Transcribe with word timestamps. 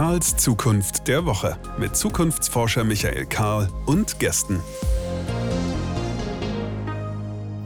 Karls 0.00 0.34
Zukunft 0.38 1.08
der 1.08 1.26
Woche 1.26 1.58
mit 1.78 1.94
Zukunftsforscher 1.94 2.84
Michael 2.84 3.26
Karl 3.26 3.68
und 3.84 4.18
Gästen. 4.18 4.58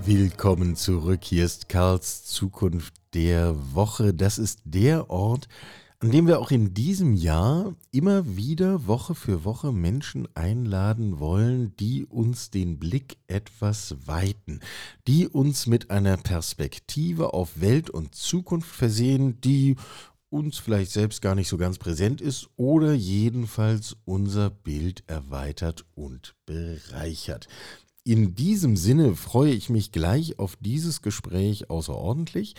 Willkommen 0.05 0.75
zurück. 0.75 1.21
Hier 1.23 1.45
ist 1.45 1.69
Karls 1.69 2.25
Zukunft 2.25 2.93
der 3.15 3.55
Woche. 3.73 4.15
Das 4.15 4.39
ist 4.39 4.59
der 4.65 5.11
Ort, 5.11 5.47
an 6.01 6.11
dem 6.11 6.27
wir 6.27 6.41
auch 6.41 6.51
in 6.51 6.75
diesem 6.75 7.15
Jahr 7.15 7.73
immer 7.93 8.37
wieder 8.37 8.89
Woche 8.89 9.15
für 9.15 9.45
Woche 9.45 9.71
Menschen 9.71 10.27
einladen 10.35 11.21
wollen, 11.21 11.77
die 11.77 12.05
uns 12.05 12.51
den 12.51 12.81
Blick 12.81 13.17
etwas 13.29 13.95
weiten, 14.07 14.59
die 15.07 15.29
uns 15.29 15.69
mit 15.69 15.93
einer 15.93 16.17
Perspektive 16.17 17.33
auf 17.33 17.61
Welt 17.61 17.91
und 17.91 18.17
Zukunft 18.17 18.75
versehen, 18.75 19.41
die 19.41 19.77
uns 20.31 20.59
vielleicht 20.59 20.91
selbst 20.91 21.23
gar 21.23 21.35
nicht 21.35 21.49
so 21.49 21.57
ganz 21.57 21.79
präsent 21.79 22.21
ist 22.21 22.49
oder 22.57 22.93
jedenfalls 22.93 23.97
unser 24.05 24.51
Bild 24.51 25.05
erweitert 25.07 25.85
und 25.95 26.35
bereichert. 26.47 27.49
In 28.07 28.35
diesem 28.35 28.77
Sinne 28.77 29.17
freue 29.17 29.53
ich 29.53 29.71
mich 29.71 29.91
gleich 29.91 30.39
auf 30.39 30.57
dieses 30.61 31.01
Gespräch 31.01 31.71
außerordentlich. 31.71 32.55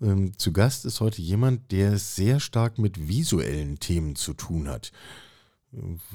Ähm, 0.00 0.36
zu 0.36 0.52
Gast 0.52 0.84
ist 0.84 1.00
heute 1.00 1.22
jemand, 1.22 1.70
der 1.70 1.92
es 1.92 2.16
sehr 2.16 2.40
stark 2.40 2.78
mit 2.78 3.08
visuellen 3.08 3.78
Themen 3.78 4.16
zu 4.16 4.34
tun 4.34 4.68
hat. 4.68 4.90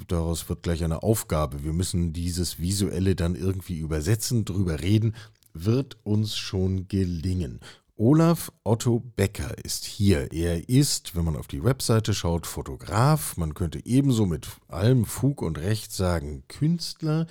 Daraus 0.08 0.50
wird 0.50 0.64
gleich 0.64 0.84
eine 0.84 1.04
Aufgabe. 1.04 1.64
Wir 1.64 1.74
müssen 1.74 2.12
dieses 2.12 2.60
Visuelle 2.60 3.16
dann 3.16 3.36
irgendwie 3.36 3.78
übersetzen, 3.78 4.46
drüber 4.46 4.82
reden, 4.82 5.16
wird 5.54 5.98
uns 6.04 6.36
schon 6.36 6.88
gelingen. 6.88 7.60
Olaf 7.96 8.52
Otto 8.64 9.00
Becker 9.16 9.56
ist 9.64 9.86
hier. 9.86 10.32
Er 10.34 10.68
ist, 10.68 11.16
wenn 11.16 11.26
man 11.26 11.36
auf 11.36 11.48
die 11.48 11.64
Webseite 11.64 12.16
schaut, 12.16 12.48
Fotograf. 12.48 13.38
Man 13.38 13.54
könnte 13.54 13.86
ebenso 13.86 14.26
mit 14.26 14.48
allem 14.68 15.06
Fug 15.06 15.44
und 15.44 15.60
Recht 15.60 15.92
sagen 15.92 16.44
Künstler 16.48 17.28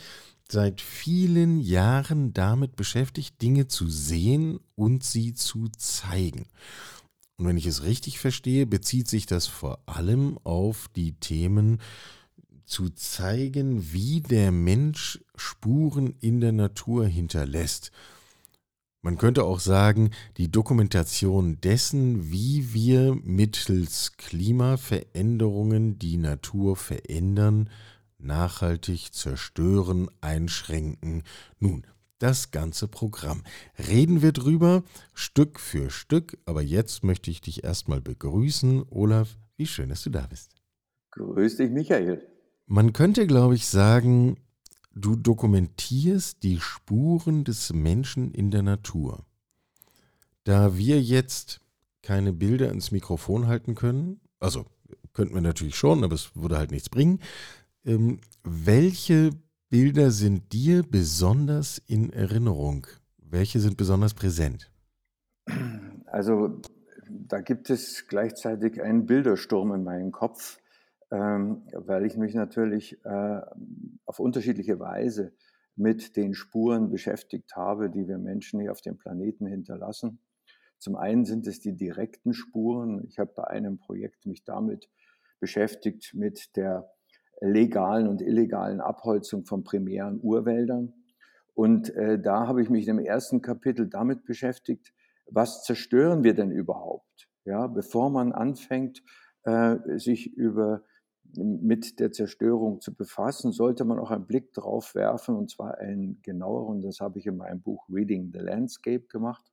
seit 0.49 0.81
vielen 0.81 1.59
Jahren 1.59 2.33
damit 2.33 2.77
beschäftigt, 2.77 3.43
Dinge 3.43 3.67
zu 3.67 3.89
sehen 3.89 4.61
und 4.77 5.03
sie 5.03 5.35
zu 5.35 5.69
zeigen. 5.77 6.47
Und 7.39 7.49
wenn 7.49 7.57
ich 7.57 7.67
es 7.67 7.83
richtig 7.83 8.21
verstehe, 8.21 8.65
bezieht 8.65 9.09
sich 9.09 9.27
das 9.27 9.49
vor 9.49 9.81
allem 9.87 10.39
auf 10.45 10.89
die 10.95 11.15
Themen 11.15 11.81
zu 12.67 12.89
zeigen, 12.91 13.93
wie 13.93 14.21
der 14.21 14.53
Mensch 14.53 15.19
Spuren 15.35 16.15
in 16.21 16.41
der 16.41 16.53
Natur 16.53 17.07
hinterlässt. 17.07 17.91
Man 19.05 19.19
könnte 19.19 19.43
auch 19.43 19.59
sagen, 19.59 20.11
die 20.37 20.49
Dokumentation 20.49 21.61
dessen, 21.61 22.31
wie 22.31 22.73
wir 22.73 23.17
mittels 23.25 24.13
Klimaveränderungen 24.17 25.99
die 25.99 26.17
Natur 26.19 26.77
verändern, 26.77 27.69
nachhaltig 28.19 29.13
zerstören, 29.13 30.09
einschränken. 30.21 31.25
Nun, 31.59 31.85
das 32.21 32.53
ganze 32.53 32.87
Programm. 32.87 33.43
Reden 33.89 34.23
wir 34.23 34.31
drüber, 34.31 34.85
Stück 35.15 35.59
für 35.59 35.91
Stück, 35.91 36.39
aber 36.45 36.63
jetzt 36.63 37.03
möchte 37.03 37.33
ich 37.33 37.41
dich 37.41 37.65
erstmal 37.65 38.01
begrüßen. 38.01 38.85
Olaf, 38.89 39.37
wie 39.57 39.67
schön, 39.67 39.89
dass 39.89 40.05
du 40.05 40.11
da 40.11 40.29
bist. 40.29 40.55
Grüß 41.11 41.57
dich, 41.57 41.73
Michael. 41.73 42.25
Man 42.67 42.93
könnte, 42.93 43.27
glaube 43.27 43.57
ich, 43.57 43.67
sagen, 43.67 44.37
du 44.95 45.17
dokumentierst 45.17 46.43
die 46.43 46.61
Spuren 46.61 47.45
des 47.45 47.73
Menschen 47.73 48.33
in 48.33 48.51
der 48.51 48.63
Natur. 48.63 49.25
Da 50.45 50.77
wir 50.77 51.01
jetzt 51.01 51.61
keine 52.03 52.33
Bilder 52.33 52.71
ins 52.71 52.91
Mikrofon 52.91 53.47
halten 53.47 53.75
können, 53.75 54.21
also 54.41 54.67
könnten 55.13 55.35
wir 55.35 55.41
natürlich 55.41 55.77
schon, 55.77 56.05
aber 56.05 56.15
es 56.15 56.35
würde 56.35 56.59
halt 56.59 56.71
nichts 56.71 56.89
bringen, 56.89 57.21
ähm, 57.85 58.21
welche 58.43 59.31
Bilder 59.69 60.11
sind 60.11 60.53
dir 60.53 60.83
besonders 60.83 61.79
in 61.87 62.13
Erinnerung? 62.13 62.87
Welche 63.19 63.61
sind 63.61 63.77
besonders 63.77 64.15
präsent? 64.15 64.71
Also 66.07 66.61
da 67.09 67.41
gibt 67.41 67.71
es 67.71 68.07
gleichzeitig 68.07 68.83
einen 68.83 69.07
Bildersturm 69.07 69.73
in 69.73 69.85
meinem 69.85 70.13
Kopf, 70.13 70.59
weil 71.17 72.07
ich 72.07 72.17
mich 72.17 72.35
natürlich 72.35 73.05
äh, 73.05 73.41
auf 74.07 74.19
unterschiedliche 74.19 74.81
Weise 74.81 75.33
mit 75.77 76.17
den 76.17 76.35
Spuren 76.35 76.91
beschäftigt 76.91 77.55
habe, 77.57 77.91
die 77.91 78.09
wir 78.09 78.19
Menschen 78.19 78.61
hier 78.61 78.73
auf 78.73 78.81
dem 78.81 78.97
Planeten 78.99 79.47
hinterlassen. 79.47 80.21
Zum 80.79 80.97
einen 80.97 81.25
sind 81.25 81.47
es 81.47 81.61
die 81.61 81.77
direkten 81.77 82.33
Spuren. 82.33 83.05
Ich 83.09 83.19
habe 83.19 83.33
bei 83.35 83.45
einem 83.45 83.79
Projekt 83.79 84.27
mich 84.27 84.45
damit 84.45 84.91
beschäftigt 85.39 86.13
mit 86.15 86.57
der 86.57 86.91
legalen 87.41 88.09
und 88.09 88.23
illegalen 88.23 88.81
Abholzung 88.81 89.45
von 89.45 89.65
primären 89.65 90.19
Urwäldern. 90.23 90.95
Und 91.55 91.95
äh, 91.95 92.19
da 92.21 92.47
habe 92.47 92.63
ich 92.63 92.71
mich 92.71 92.89
im 92.89 92.99
ersten 92.99 93.43
Kapitel 93.43 93.89
damit 93.89 94.25
beschäftigt, 94.25 94.95
was 95.27 95.63
zerstören 95.63 96.25
wir 96.25 96.35
denn 96.35 96.51
überhaupt? 96.51 97.29
Ja, 97.45 97.67
bevor 97.67 98.11
man 98.11 98.33
anfängt, 98.33 99.03
äh, 99.45 99.77
sich 99.99 100.33
über 100.35 100.85
mit 101.37 101.99
der 102.01 102.13
Zerstörung 102.13 102.81
zu 102.81 102.95
befassen, 102.95 103.53
sollte 103.53 103.85
man 103.85 103.99
auch 103.99 104.11
einen 104.11 104.27
Blick 104.27 104.53
drauf 104.53 104.95
werfen, 104.95 105.37
und 105.37 105.51
zwar 105.51 105.79
einen 105.79 106.21
genaueren, 106.23 106.81
das 106.81 107.01
habe 107.01 107.19
ich 107.19 107.27
in 107.27 107.37
meinem 107.37 107.61
Buch 107.61 107.89
Reading 107.89 108.31
the 108.33 108.39
Landscape 108.39 109.07
gemacht, 109.09 109.45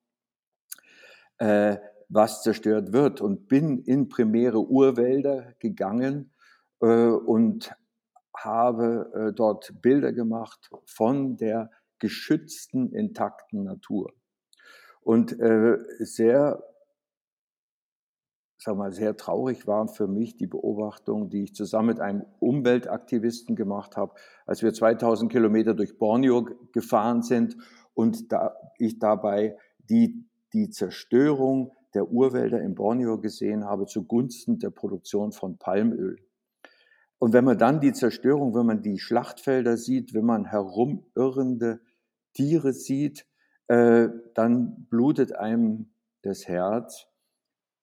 äh, 1.38 1.78
was 2.10 2.44
zerstört 2.44 2.92
wird. 2.92 3.22
Und 3.22 3.48
bin 3.48 3.80
in 3.80 4.10
primäre 4.10 4.60
Urwälder 4.60 5.54
gegangen 5.60 6.32
äh, 6.82 7.08
und 7.08 7.72
habe 8.36 9.12
äh, 9.14 9.34
dort 9.34 9.82
Bilder 9.82 10.14
gemacht 10.14 10.70
von 10.86 11.38
der 11.38 11.70
geschützten, 12.00 12.94
intakten 12.94 13.64
Natur. 13.64 14.14
Und 15.02 15.40
äh, 15.40 15.78
sehr, 16.00 16.64
sag 18.62 18.76
mal, 18.76 18.92
sehr 18.92 19.16
traurig 19.16 19.68
waren 19.68 19.88
für 19.88 20.08
mich 20.08 20.36
die 20.36 20.48
Beobachtungen, 20.48 21.30
die 21.30 21.44
ich 21.44 21.56
zusammen 21.56 21.88
mit 21.88 22.02
einem 22.02 22.26
Umweltaktivisten 22.40 23.56
gemacht 23.56 23.96
habe, 23.96 24.14
als 24.46 24.62
wir 24.62 24.74
2000 24.74 25.32
Kilometer 25.32 25.74
durch 25.74 25.98
Borneo 25.98 26.46
gefahren 26.74 27.22
sind 27.22 27.56
und 27.94 28.32
da 28.32 28.56
ich 28.78 29.00
dabei 29.00 29.58
die, 29.90 30.26
die 30.54 30.70
Zerstörung 30.70 31.72
der 31.94 32.12
Urwälder 32.12 32.62
in 32.62 32.76
Borneo 32.76 33.20
gesehen 33.20 33.66
habe 33.66 33.86
zugunsten 33.86 34.60
der 34.60 34.70
Produktion 34.70 35.32
von 35.32 35.58
Palmöl. 35.58 36.18
Und 37.18 37.34
wenn 37.34 37.46
man 37.46 37.58
dann 37.58 37.80
die 37.80 37.94
Zerstörung, 37.94 38.54
wenn 38.56 38.66
man 38.66 38.82
die 38.82 39.00
Schlachtfelder 39.00 39.78
sieht, 39.78 40.14
wenn 40.14 40.26
man 40.26 40.46
herumirrende 40.46 41.82
Tiere 42.34 42.74
sieht, 42.74 43.26
äh, 43.68 44.10
dann 44.36 44.88
blutet 44.90 45.36
einem 45.36 45.92
das 46.22 46.48
Herz, 46.48 47.09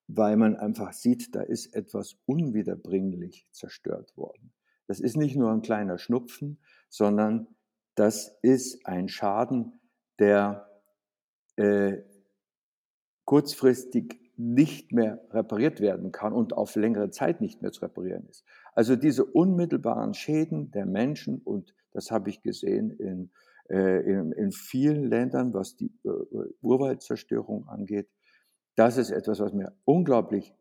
weil 0.09 0.37
man 0.37 0.57
einfach 0.57 0.93
sieht, 0.93 1.35
da 1.35 1.43
ist 1.43 1.75
etwas 1.75 2.17
unwiederbringlich 2.27 3.47
zerstört 3.51 4.17
worden. 4.17 4.53
Das 4.87 5.01
ist 5.01 5.17
nicht 5.17 5.37
nur 5.37 5.51
ein 5.51 5.63
kleiner 5.63 5.99
Schnupfen, 5.99 6.59
sondern 6.89 7.49
das 7.97 8.39
ist 8.43 8.87
ein 8.87 9.09
Schaden, 9.09 9.81
der 10.19 10.69
äh, 11.57 12.03
kurzfristig 13.25 14.21
nicht 14.37 14.93
mehr 14.93 15.25
repariert 15.31 15.81
werden 15.81 16.13
kann 16.13 16.33
und 16.33 16.53
auf 16.53 16.77
längere 16.77 17.11
Zeit 17.11 17.41
nicht 17.41 17.63
mehr 17.63 17.73
zu 17.73 17.81
reparieren 17.81 18.27
ist. 18.29 18.45
Also 18.75 18.95
diese 18.95 19.25
unmittelbaren 19.25 20.15
Schäden 20.15 20.71
der 20.71 20.87
Menschen, 20.87 21.39
und 21.39 21.75
das 21.93 22.11
habe 22.11 22.29
ich 22.29 22.43
gesehen 22.43 22.91
in, 22.91 23.31
äh, 23.71 24.03
in, 24.03 24.33
in, 24.33 24.53
vielen 24.53 25.05
Ländern, 25.05 25.55
was 25.55 25.77
die 25.77 25.91
äh, 26.05 26.11
Urwaldzerstörung 26.61 27.67
angeht, 27.69 28.09
das 28.77 28.97
ist 28.97 29.11
etwas, 29.11 29.41
was 29.41 29.53
mir 29.53 29.75
unglaublich 29.85 30.55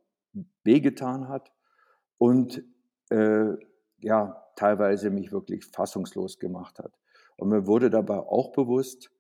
wehgetan 0.63 1.29
hat 1.29 1.53
und 2.17 2.63
äh, 3.09 3.53
ja, 3.99 4.43
teilweise 4.55 5.09
mich 5.09 5.31
wirklich 5.31 5.65
fassungslos 5.65 6.39
gemacht 6.39 6.79
hat. 6.79 6.93
Und 7.37 7.49
mir 7.49 7.67
wurde 7.67 7.89
dabei 7.89 8.19
auch 8.19 8.51
bewusst, 8.53 9.11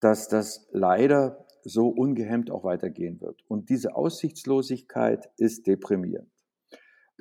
dass 0.00 0.28
das 0.28 0.68
leider 0.72 1.46
so 1.62 1.88
ungehemmt 1.88 2.50
auch 2.50 2.64
weitergehen 2.64 3.20
wird. 3.20 3.42
Und 3.48 3.70
diese 3.70 3.96
Aussichtslosigkeit 3.96 5.30
ist 5.38 5.66
deprimierend. 5.66 6.30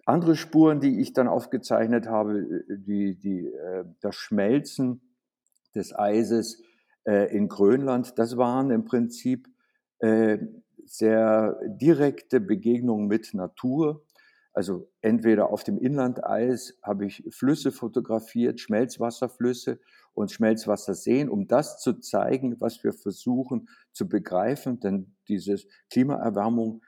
Andere 0.05 0.35
Spuren, 0.35 0.81
die 0.81 0.99
ich 0.99 1.13
dann 1.13 1.27
aufgezeichnet 1.27 2.07
habe, 2.07 2.39
äh, 2.39 2.77
die, 2.77 3.17
die, 3.17 3.47
äh, 3.47 3.85
das 4.01 4.15
Schmelzen 4.15 5.01
des 5.75 5.97
Eises 5.97 6.61
äh, 7.05 7.33
in 7.35 7.47
Grönland, 7.47 8.19
das 8.19 8.35
waren 8.37 8.69
im 8.71 8.85
Prinzip 8.85 9.47
sehr 10.85 11.59
direkte 11.65 12.39
Begegnungen 12.39 13.07
mit 13.07 13.33
Natur. 13.33 14.05
Also 14.53 14.89
entweder 15.01 15.49
auf 15.49 15.63
dem 15.63 15.79
Inlandeis 15.79 16.77
habe 16.83 17.05
ich 17.05 17.23
Flüsse 17.31 17.71
fotografiert, 17.71 18.59
Schmelzwasserflüsse 18.59 19.79
und 20.13 20.31
Schmelzwasser 20.31 20.93
sehen, 20.93 21.29
um 21.29 21.47
das 21.47 21.79
zu 21.79 21.93
zeigen, 21.93 22.59
was 22.59 22.83
wir 22.83 22.93
versuchen 22.93 23.67
zu 23.91 24.07
begreifen. 24.07 24.79
Denn 24.79 25.15
diese 25.27 25.55
Klimaerwärmung 25.89 26.81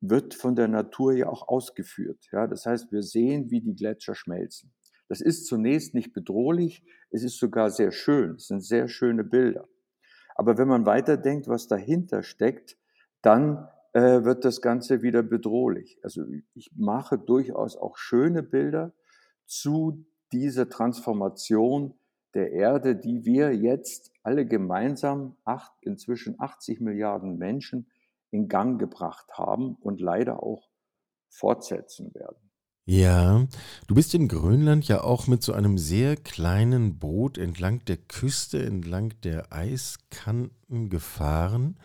wird 0.00 0.34
von 0.34 0.56
der 0.56 0.66
Natur 0.68 1.12
ja 1.12 1.28
auch 1.28 1.46
ausgeführt. 1.46 2.26
Ja, 2.32 2.48
das 2.48 2.66
heißt, 2.66 2.90
wir 2.90 3.02
sehen, 3.02 3.50
wie 3.50 3.60
die 3.60 3.76
Gletscher 3.76 4.16
schmelzen. 4.16 4.72
Das 5.08 5.20
ist 5.20 5.46
zunächst 5.46 5.94
nicht 5.94 6.12
bedrohlich, 6.12 6.84
es 7.10 7.22
ist 7.22 7.38
sogar 7.38 7.70
sehr 7.70 7.92
schön, 7.92 8.36
es 8.36 8.48
sind 8.48 8.64
sehr 8.64 8.88
schöne 8.88 9.24
Bilder. 9.24 9.68
Aber 10.34 10.58
wenn 10.58 10.68
man 10.68 10.86
weiterdenkt, 10.86 11.48
was 11.48 11.68
dahinter 11.68 12.22
steckt, 12.22 12.76
dann 13.22 13.68
äh, 13.92 14.24
wird 14.24 14.44
das 14.44 14.60
Ganze 14.60 15.02
wieder 15.02 15.22
bedrohlich. 15.22 15.98
Also 16.02 16.24
ich 16.54 16.70
mache 16.76 17.18
durchaus 17.18 17.76
auch 17.76 17.96
schöne 17.96 18.42
Bilder 18.42 18.92
zu 19.46 20.04
dieser 20.32 20.68
Transformation 20.68 21.94
der 22.34 22.52
Erde, 22.52 22.96
die 22.96 23.24
wir 23.24 23.54
jetzt 23.54 24.10
alle 24.22 24.46
gemeinsam, 24.46 25.36
acht, 25.44 25.72
inzwischen 25.82 26.40
80 26.40 26.80
Milliarden 26.80 27.36
Menschen, 27.36 27.90
in 28.30 28.48
Gang 28.48 28.80
gebracht 28.80 29.26
haben 29.34 29.76
und 29.76 30.00
leider 30.00 30.42
auch 30.42 30.70
fortsetzen 31.28 32.14
werden. 32.14 32.50
Ja, 32.84 33.46
du 33.86 33.94
bist 33.94 34.14
in 34.14 34.26
Grönland 34.26 34.88
ja 34.88 35.04
auch 35.04 35.28
mit 35.28 35.42
so 35.42 35.52
einem 35.52 35.78
sehr 35.78 36.16
kleinen 36.16 36.98
Boot 36.98 37.38
entlang 37.38 37.84
der 37.84 37.96
Küste, 37.96 38.64
entlang 38.64 39.14
der 39.22 39.52
Eiskanten 39.52 40.88
gefahren. 40.88 41.76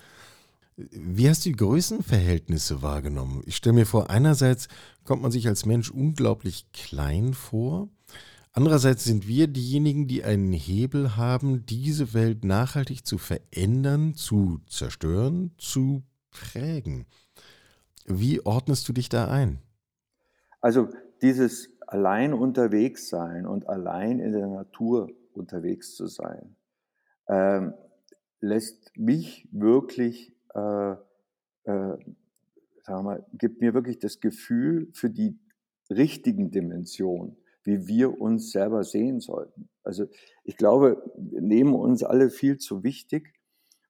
Wie 0.78 1.28
hast 1.28 1.44
du 1.44 1.50
die 1.50 1.56
Größenverhältnisse 1.56 2.84
wahrgenommen? 2.84 3.42
Ich 3.48 3.56
stelle 3.56 3.74
mir 3.74 3.88
vor, 3.88 4.12
einerseits 4.12 4.68
kommt 5.06 5.24
man 5.24 5.32
sich 5.32 5.48
als 5.48 5.66
Mensch 5.66 5.90
unglaublich 5.90 6.72
klein 6.72 7.34
vor. 7.34 7.90
Andererseits 8.54 9.04
sind 9.04 9.28
wir 9.28 9.48
diejenigen, 9.48 10.08
die 10.08 10.24
einen 10.24 10.54
Hebel 10.54 11.16
haben, 11.18 11.66
diese 11.66 12.14
Welt 12.14 12.44
nachhaltig 12.44 13.08
zu 13.08 13.18
verändern, 13.18 14.14
zu 14.14 14.60
zerstören, 14.70 15.52
zu 15.58 16.04
prägen. 16.30 17.08
Wie 18.06 18.46
ordnest 18.46 18.88
du 18.88 18.94
dich 18.94 19.10
da 19.10 19.30
ein? 19.30 19.60
Also 20.62 20.90
dieses 21.24 21.70
allein 21.88 22.34
unterwegs 22.34 23.10
sein 23.10 23.48
und 23.48 23.68
allein 23.68 24.20
in 24.20 24.32
der 24.32 24.48
Natur 24.48 25.10
unterwegs 25.34 25.96
zu 25.96 26.06
sein, 26.06 26.56
ähm, 27.28 27.74
lässt 28.42 28.96
mich 28.96 29.48
wirklich, 29.52 30.37
äh, 30.54 30.92
äh, 31.64 31.98
sagen 32.84 33.06
wir, 33.06 33.26
gibt 33.34 33.62
mir 33.62 33.74
wirklich 33.74 34.00
das 34.00 34.20
Gefühl 34.20 34.90
für 34.94 35.10
die 35.10 35.38
richtigen 35.90 36.52
Dimensionen, 36.52 37.38
wie 37.64 37.88
wir 37.88 38.20
uns 38.20 38.52
selber 38.52 38.84
sehen 38.84 39.20
sollten. 39.20 39.70
Also 39.84 40.06
ich 40.44 40.58
glaube, 40.58 41.12
wir 41.18 41.42
nehmen 41.42 41.74
uns 41.74 42.04
alle 42.04 42.30
viel 42.30 42.58
zu 42.58 42.84
wichtig 42.84 43.34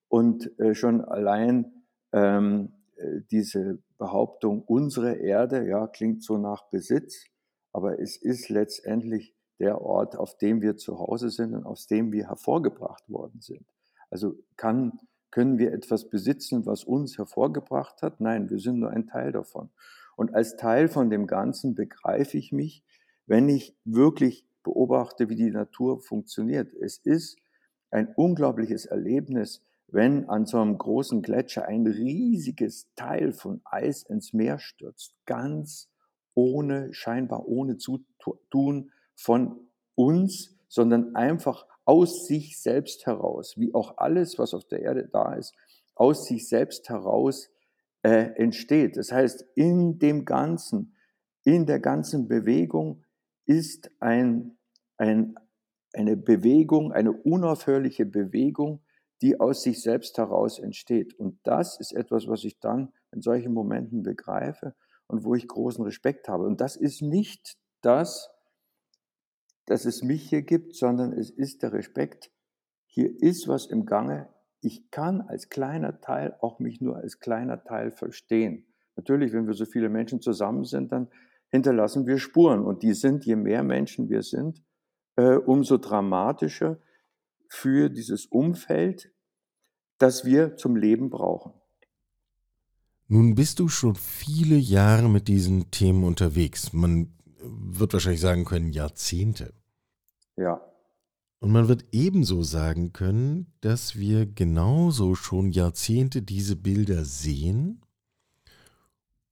und 0.08 0.58
äh, 0.60 0.74
schon 0.74 1.02
allein 1.02 1.84
ähm, 2.14 2.74
äh, 2.96 3.22
diese 3.32 3.80
Behauptung, 3.98 4.64
unsere 4.64 5.16
Erde, 5.16 5.68
ja, 5.68 5.88
klingt 5.88 6.24
so 6.24 6.38
nach 6.38 6.70
Besitz, 6.70 7.26
aber 7.72 8.00
es 8.00 8.18
ist 8.18 8.50
letztendlich 8.50 9.36
der 9.60 9.82
Ort, 9.82 10.16
auf 10.16 10.38
dem 10.38 10.62
wir 10.62 10.78
zu 10.78 11.00
Hause 11.00 11.30
sind 11.30 11.56
und 11.56 11.66
aus 11.66 11.88
dem 11.88 12.12
wir 12.12 12.28
hervorgebracht 12.28 13.10
worden 13.10 13.42
sind. 13.42 13.66
Also 14.10 14.36
kann, 14.56 15.00
können 15.32 15.58
wir 15.58 15.74
etwas 15.74 16.10
besitzen, 16.10 16.66
was 16.66 16.84
uns 16.84 17.18
hervorgebracht 17.18 18.02
hat? 18.02 18.22
Nein, 18.22 18.50
wir 18.50 18.60
sind 18.60 18.80
nur 18.80 18.92
ein 18.92 19.08
Teil 19.08 19.32
davon. 19.32 19.70
Und 20.16 20.34
als 20.34 20.56
Teil 20.56 20.88
von 20.88 21.10
dem 21.10 21.28
Ganzen 21.28 21.76
begreife 21.76 22.38
ich 22.38 22.52
mich, 22.52 22.84
wenn 23.28 23.50
ich 23.50 23.76
wirklich 23.86 24.46
beobachte, 24.64 25.30
wie 25.30 25.36
die 25.36 25.52
Natur 25.52 26.02
funktioniert. 26.02 26.74
Es 26.74 26.98
ist 26.98 27.38
ein 27.92 28.14
unglaubliches 28.16 28.86
Erlebnis, 28.86 29.64
wenn 29.88 30.28
an 30.28 30.46
so 30.46 30.60
einem 30.60 30.78
großen 30.78 31.22
Gletscher 31.22 31.66
ein 31.66 31.88
riesiges 31.88 32.88
Teil 32.96 33.32
von 33.32 33.62
Eis 33.64 34.04
ins 34.04 34.34
Meer 34.34 34.60
stürzt, 34.60 35.16
ganz 35.26 35.90
ohne, 36.34 36.94
scheinbar 36.94 37.48
ohne 37.48 37.78
Zutun 37.78 38.92
von 39.16 39.70
uns, 39.96 40.56
sondern 40.68 41.16
einfach 41.16 41.66
aus 41.88 42.28
sich 42.28 42.60
selbst 42.60 43.06
heraus, 43.06 43.54
wie 43.58 43.74
auch 43.74 43.98
alles, 43.98 44.38
was 44.38 44.54
auf 44.54 44.66
der 44.66 44.82
Erde 44.82 45.08
da 45.08 45.34
ist, 45.34 45.56
aus 45.96 46.26
sich 46.26 46.50
selbst 46.50 46.90
heraus 46.90 47.50
äh, 48.04 48.34
entsteht. 48.36 48.98
Das 48.98 49.14
heißt, 49.14 49.46
in 49.56 49.98
dem 49.98 50.26
Ganzen, 50.26 50.96
in 51.46 51.66
der 51.66 51.80
ganzen 51.80 52.28
Bewegung 52.28 53.06
ist 53.46 53.90
ein, 54.02 54.58
ein, 54.98 55.36
eine 55.94 56.18
Bewegung, 56.18 56.92
eine 56.92 57.14
unaufhörliche 57.14 58.06
Bewegung, 58.06 58.82
die 59.22 59.40
aus 59.40 59.64
sich 59.64 59.82
selbst 59.82 60.18
heraus 60.18 60.60
entsteht. 60.60 61.14
Und 61.14 61.40
das 61.44 61.80
ist 61.80 61.94
etwas, 61.94 62.28
was 62.28 62.44
ich 62.44 62.60
dann 62.60 62.92
in 63.14 63.22
solchen 63.22 63.54
Momenten 63.54 64.04
begreife 64.04 64.76
und 65.08 65.24
wo 65.24 65.36
ich 65.36 65.48
großen 65.48 65.86
Respekt 65.86 66.28
habe. 66.28 66.44
Und 66.44 66.60
das 66.60 66.76
ist 66.76 67.02
nicht 67.02 67.58
das, 67.82 68.30
dass 69.68 69.86
es 69.86 70.02
mich 70.02 70.28
hier 70.30 70.42
gibt, 70.42 70.76
sondern 70.76 71.14
es 71.14 71.30
ist 71.30 71.62
der 71.62 71.74
Respekt, 71.74 72.32
hier 72.88 73.22
ist 73.22 73.48
was 73.48 73.68
im 73.68 73.86
Gange. 73.86 74.30
Ich 74.62 74.90
kann 74.90 75.22
als 75.22 75.50
kleiner 75.50 76.02
Teil 76.02 76.36
auch 76.42 76.60
mich 76.60 76.82
nur 76.82 76.96
als 76.96 77.20
kleiner 77.20 77.64
Teil 77.64 77.92
verstehen. 77.92 78.66
Natürlich, 78.96 79.34
wenn 79.34 79.46
wir 79.46 79.54
so 79.54 79.66
viele 79.66 79.90
Menschen 79.90 80.20
zusammen 80.20 80.64
sind, 80.64 80.92
dann 80.92 81.10
hinterlassen 81.50 82.08
wir 82.08 82.18
Spuren. 82.18 82.66
Und 82.66 82.82
die 82.82 82.94
sind, 82.94 83.26
je 83.26 83.36
mehr 83.36 83.62
Menschen 83.62 84.10
wir 84.10 84.24
sind, 84.24 84.64
äh, 85.16 85.36
umso 85.36 85.78
dramatischer 85.78 86.80
für 87.48 87.90
dieses 87.90 88.26
Umfeld, 88.26 89.12
das 90.00 90.26
wir 90.26 90.56
zum 90.56 90.76
Leben 90.76 91.10
brauchen. 91.10 91.54
Nun 93.08 93.36
bist 93.36 93.60
du 93.60 93.68
schon 93.68 93.96
viele 93.96 94.56
Jahre 94.56 95.10
mit 95.10 95.28
diesen 95.28 95.72
Themen 95.72 96.04
unterwegs. 96.04 96.74
Man 96.74 97.17
wird 97.50 97.94
wahrscheinlich 97.94 98.22
sagen 98.22 98.46
können, 98.46 98.72
Jahrzehnte. 98.72 99.54
Ja. 100.36 100.62
Und 101.40 101.52
man 101.52 101.68
wird 101.68 101.86
ebenso 101.92 102.44
sagen 102.44 102.94
können, 102.94 103.54
dass 103.62 103.96
wir 103.96 104.26
genauso 104.26 105.16
schon 105.16 105.52
Jahrzehnte 105.52 106.22
diese 106.22 106.56
Bilder 106.56 107.06
sehen 107.06 107.82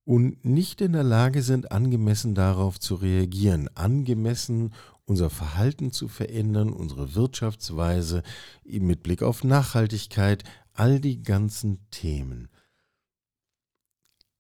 und 0.04 0.46
nicht 0.46 0.82
in 0.82 0.94
der 0.94 1.04
Lage 1.04 1.42
sind, 1.42 1.72
angemessen 1.72 2.36
darauf 2.36 2.80
zu 2.80 2.96
reagieren, 2.96 3.70
angemessen 3.76 4.72
unser 5.06 5.30
Verhalten 5.30 5.92
zu 5.92 6.08
verändern, 6.08 6.70
unsere 6.70 7.16
Wirtschaftsweise 7.16 8.22
mit 8.64 9.04
Blick 9.04 9.24
auf 9.24 9.44
Nachhaltigkeit, 9.44 10.44
all 10.74 11.00
die 11.00 11.24
ganzen 11.24 11.80
Themen. 11.90 12.50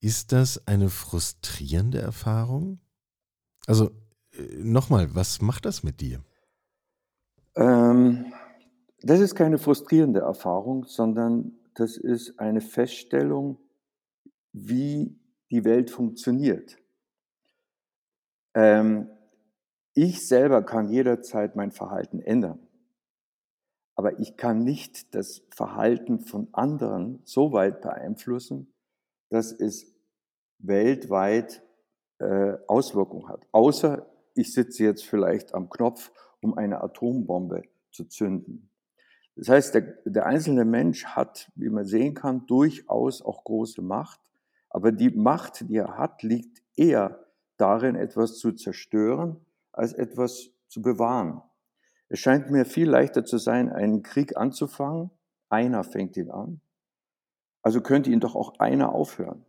Ist 0.02 0.32
das 0.32 0.68
eine 0.68 0.90
frustrierende 0.90 2.00
Erfahrung? 2.00 2.80
Also 3.68 3.92
äh, 4.34 4.58
nochmal, 4.58 5.14
was 5.16 5.42
macht 5.42 5.66
das 5.66 5.84
mit 5.84 6.02
dir? 6.02 6.24
Ähm, 7.56 8.34
das 9.02 9.20
ist 9.20 9.36
keine 9.36 9.58
frustrierende 9.58 10.22
Erfahrung, 10.22 10.86
sondern 10.86 11.58
das 11.76 11.98
ist 11.98 12.40
eine 12.40 12.62
Feststellung, 12.62 13.60
wie 14.52 15.20
die 15.52 15.64
Welt 15.64 15.92
funktioniert. 15.92 16.78
Ähm, 18.54 19.10
ich 19.94 20.28
selber 20.28 20.64
kann 20.64 20.90
jederzeit 20.90 21.56
mein 21.56 21.72
Verhalten 21.72 22.20
ändern. 22.20 22.60
Aber 23.96 24.20
ich 24.20 24.36
kann 24.36 24.64
nicht 24.64 25.16
das 25.16 25.44
Verhalten 25.52 26.20
von 26.20 26.50
anderen 26.52 27.22
so 27.24 27.54
weit 27.54 27.82
beeinflussen, 27.82 28.74
dass 29.30 29.54
es 29.54 29.96
weltweit 30.60 31.65
äh, 32.20 32.54
Auswirkungen 32.68 33.28
hat. 33.28 33.42
Außer 33.52 34.06
ich 34.36 34.54
sitze 34.54 34.84
jetzt 34.84 35.06
vielleicht 35.06 35.54
am 35.54 35.70
Knopf, 35.70 36.12
um 36.42 36.58
eine 36.58 36.82
Atombombe 36.82 37.64
zu 37.92 38.06
zünden. 38.06 38.70
Das 39.36 39.50
heißt, 39.50 39.74
der, 39.74 39.82
der 40.06 40.26
einzelne 40.26 40.66
Mensch 40.66 41.06
hat, 41.06 41.52
wie 41.56 41.70
man 41.70 41.86
sehen 41.86 42.14
kann, 42.14 42.46
durchaus 42.46 43.22
auch 43.22 43.44
große 43.44 43.82
Macht. 43.82 44.20
Aber 44.70 44.92
die 44.92 45.10
Macht, 45.10 45.70
die 45.70 45.78
er 45.78 45.98
hat, 45.98 46.24
liegt 46.24 46.62
eher 46.76 47.26
darin, 47.58 47.96
etwas 47.96 48.38
zu 48.38 48.52
zerstören, 48.54 49.38
als 49.72 49.94
etwas 49.94 50.52
zu 50.68 50.82
bewahren. 50.82 51.42
Es 52.08 52.20
scheint 52.20 52.52
mir 52.52 52.66
viel 52.66 52.90
leichter 52.90 53.26
zu 53.26 53.38
sein, 53.38 53.70
einen 53.70 54.04
Krieg 54.04 54.38
anzufangen. 54.38 55.12
Einer 55.50 55.84
fängt 55.84 56.18
ihn 56.18 56.32
an. 56.32 56.62
Also 57.62 57.82
könnte 57.82 58.12
ihn 58.12 58.20
doch 58.20 58.36
auch 58.36 58.60
einer 58.60 58.94
aufhören. 58.94 59.46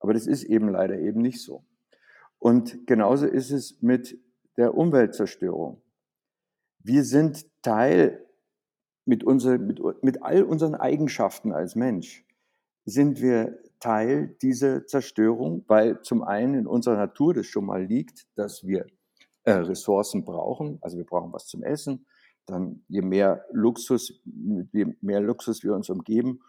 Aber 0.00 0.12
das 0.12 0.26
ist 0.26 0.44
eben 0.44 0.68
leider 0.68 0.98
eben 0.98 1.22
nicht 1.22 1.40
so. 1.40 1.64
Und 2.42 2.88
genauso 2.88 3.26
ist 3.26 3.52
es 3.52 3.80
mit 3.82 4.18
der 4.56 4.76
Umweltzerstörung. 4.76 5.80
Wir 6.80 7.04
sind 7.04 7.46
Teil 7.62 8.26
mit, 9.04 9.22
unser, 9.22 9.58
mit, 9.58 9.80
mit 10.02 10.24
all 10.24 10.42
unseren 10.42 10.74
Eigenschaften 10.74 11.52
als 11.52 11.76
Mensch, 11.76 12.26
sind 12.84 13.20
wir 13.20 13.60
Teil 13.78 14.34
dieser 14.42 14.88
Zerstörung, 14.88 15.64
weil 15.68 16.02
zum 16.02 16.24
einen 16.24 16.54
in 16.54 16.66
unserer 16.66 16.96
Natur 16.96 17.32
das 17.32 17.46
schon 17.46 17.64
mal 17.64 17.84
liegt, 17.84 18.26
dass 18.34 18.66
wir 18.66 18.86
äh, 19.44 19.52
Ressourcen 19.52 20.24
brauchen. 20.24 20.78
Also 20.80 20.96
wir 20.96 21.06
brauchen 21.06 21.32
was 21.32 21.46
zum 21.46 21.62
Essen. 21.62 22.06
Dann 22.46 22.82
je 22.88 23.02
mehr 23.02 23.44
Luxus, 23.52 24.20
je 24.24 24.96
mehr 25.00 25.20
Luxus 25.20 25.62
wir 25.62 25.74
uns 25.76 25.88
umgeben, 25.90 26.40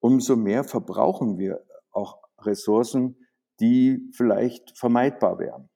umso 0.00 0.34
mehr 0.34 0.64
verbrauchen 0.64 1.36
wir 1.36 1.62
auch 1.90 2.22
Ressourcen, 2.38 3.16
die 3.62 4.10
vielleicht 4.12 4.76
vermeidbar 4.76 5.38
wären. 5.38 5.70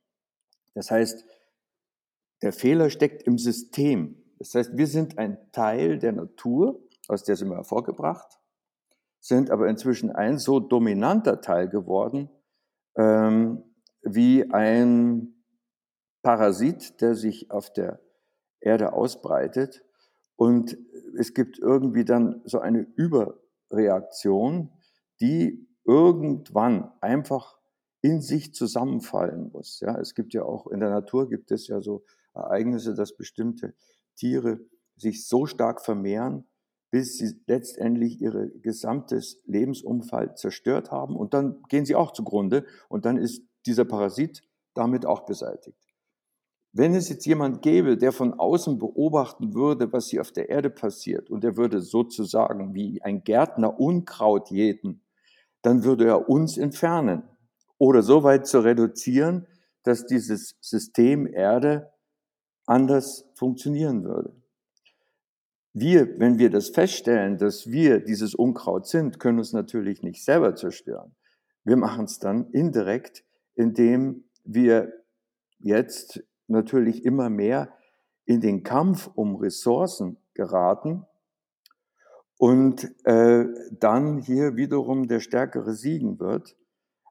Das 0.74 0.90
heißt, 0.90 1.24
der 2.42 2.52
Fehler 2.52 2.90
steckt 2.90 3.22
im 3.22 3.38
System. 3.38 4.22
Das 4.38 4.54
heißt, 4.54 4.76
wir 4.76 4.88
sind 4.88 5.18
ein 5.18 5.38
Teil 5.52 5.98
der 5.98 6.12
Natur, 6.12 6.82
aus 7.08 7.22
der 7.22 7.36
sind 7.36 7.48
wir 7.48 7.56
hervorgebracht, 7.56 8.40
sind 9.20 9.50
aber 9.50 9.68
inzwischen 9.68 10.10
ein 10.10 10.38
so 10.38 10.58
dominanter 10.58 11.40
Teil 11.40 11.68
geworden, 11.68 12.28
ähm, 12.96 13.62
wie 14.02 14.50
ein 14.50 15.44
Parasit, 16.22 17.00
der 17.00 17.14
sich 17.14 17.52
auf 17.52 17.72
der 17.72 18.00
Erde 18.60 18.92
ausbreitet. 18.94 19.84
Und 20.34 20.76
es 21.16 21.34
gibt 21.34 21.60
irgendwie 21.60 22.04
dann 22.04 22.42
so 22.44 22.58
eine 22.58 22.80
Überreaktion, 22.80 24.72
die 25.20 25.68
irgendwann 25.84 26.92
einfach 27.00 27.55
in 28.06 28.20
sich 28.20 28.54
zusammenfallen 28.54 29.50
muss. 29.52 29.80
Ja, 29.80 29.98
es 29.98 30.14
gibt 30.14 30.32
ja 30.32 30.44
auch 30.44 30.68
in 30.68 30.78
der 30.78 30.90
Natur 30.90 31.28
gibt 31.28 31.50
es 31.50 31.66
ja 31.66 31.80
so 31.80 32.04
Ereignisse, 32.34 32.94
dass 32.94 33.16
bestimmte 33.16 33.74
Tiere 34.14 34.60
sich 34.94 35.26
so 35.26 35.46
stark 35.46 35.84
vermehren, 35.84 36.46
bis 36.92 37.18
sie 37.18 37.34
letztendlich 37.48 38.20
ihr 38.20 38.52
gesamtes 38.62 39.42
Lebensumfeld 39.46 40.38
zerstört 40.38 40.92
haben 40.92 41.16
und 41.16 41.34
dann 41.34 41.64
gehen 41.68 41.84
sie 41.84 41.96
auch 41.96 42.12
zugrunde 42.12 42.64
und 42.88 43.06
dann 43.06 43.16
ist 43.16 43.42
dieser 43.66 43.84
Parasit 43.84 44.42
damit 44.74 45.04
auch 45.04 45.26
beseitigt. 45.26 45.84
Wenn 46.72 46.94
es 46.94 47.08
jetzt 47.08 47.26
jemand 47.26 47.60
gäbe, 47.60 47.96
der 47.96 48.12
von 48.12 48.34
außen 48.34 48.78
beobachten 48.78 49.52
würde, 49.52 49.92
was 49.92 50.10
hier 50.10 50.20
auf 50.20 50.30
der 50.30 50.48
Erde 50.48 50.70
passiert 50.70 51.28
und 51.28 51.42
er 51.42 51.56
würde 51.56 51.80
sozusagen 51.80 52.72
wie 52.72 53.02
ein 53.02 53.24
Gärtner 53.24 53.80
Unkraut 53.80 54.52
jäten, 54.52 55.02
dann 55.62 55.82
würde 55.82 56.06
er 56.06 56.28
uns 56.28 56.56
entfernen 56.56 57.24
oder 57.78 58.02
so 58.02 58.22
weit 58.22 58.46
zu 58.46 58.60
reduzieren, 58.60 59.46
dass 59.82 60.06
dieses 60.06 60.56
System 60.60 61.26
Erde 61.26 61.90
anders 62.66 63.28
funktionieren 63.34 64.04
würde. 64.04 64.34
Wir, 65.72 66.18
wenn 66.18 66.38
wir 66.38 66.50
das 66.50 66.70
feststellen, 66.70 67.38
dass 67.38 67.70
wir 67.70 68.00
dieses 68.00 68.34
Unkraut 68.34 68.86
sind, 68.86 69.20
können 69.20 69.38
uns 69.38 69.52
natürlich 69.52 70.02
nicht 70.02 70.24
selber 70.24 70.54
zerstören. 70.54 71.14
Wir 71.64 71.76
machen 71.76 72.06
es 72.06 72.18
dann 72.18 72.50
indirekt, 72.50 73.24
indem 73.54 74.24
wir 74.44 74.92
jetzt 75.58 76.24
natürlich 76.46 77.04
immer 77.04 77.28
mehr 77.28 77.74
in 78.24 78.40
den 78.40 78.62
Kampf 78.62 79.10
um 79.14 79.36
Ressourcen 79.36 80.16
geraten 80.34 81.04
und 82.38 82.90
äh, 83.04 83.46
dann 83.72 84.18
hier 84.18 84.56
wiederum 84.56 85.08
der 85.08 85.20
Stärkere 85.20 85.74
siegen 85.74 86.18
wird. 86.18 86.56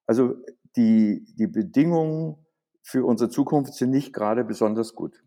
Also 0.08 0.36
die, 0.76 1.26
die 1.38 1.48
Bedingungen 1.48 2.38
für 2.82 3.06
unsere 3.06 3.30
Zukunft 3.30 3.74
sind 3.74 3.92
nicht 3.92 4.14
gerade 4.14 4.44
besonders 4.44 4.94
gut. 4.94 5.24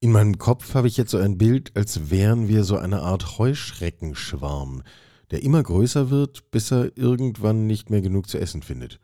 In 0.00 0.12
meinem 0.12 0.38
Kopf 0.38 0.74
habe 0.74 0.86
ich 0.86 0.96
jetzt 0.96 1.10
so 1.10 1.18
ein 1.18 1.38
Bild, 1.38 1.72
als 1.74 2.10
wären 2.10 2.46
wir 2.46 2.64
so 2.64 2.76
eine 2.76 3.00
Art 3.00 3.38
Heuschreckenschwarm, 3.38 4.82
der 5.30 5.42
immer 5.42 5.62
größer 5.62 6.10
wird, 6.10 6.50
bis 6.50 6.70
er 6.70 6.96
irgendwann 6.96 7.66
nicht 7.66 7.90
mehr 7.90 8.02
genug 8.02 8.28
zu 8.28 8.38
essen 8.38 8.62
findet. 8.62 9.00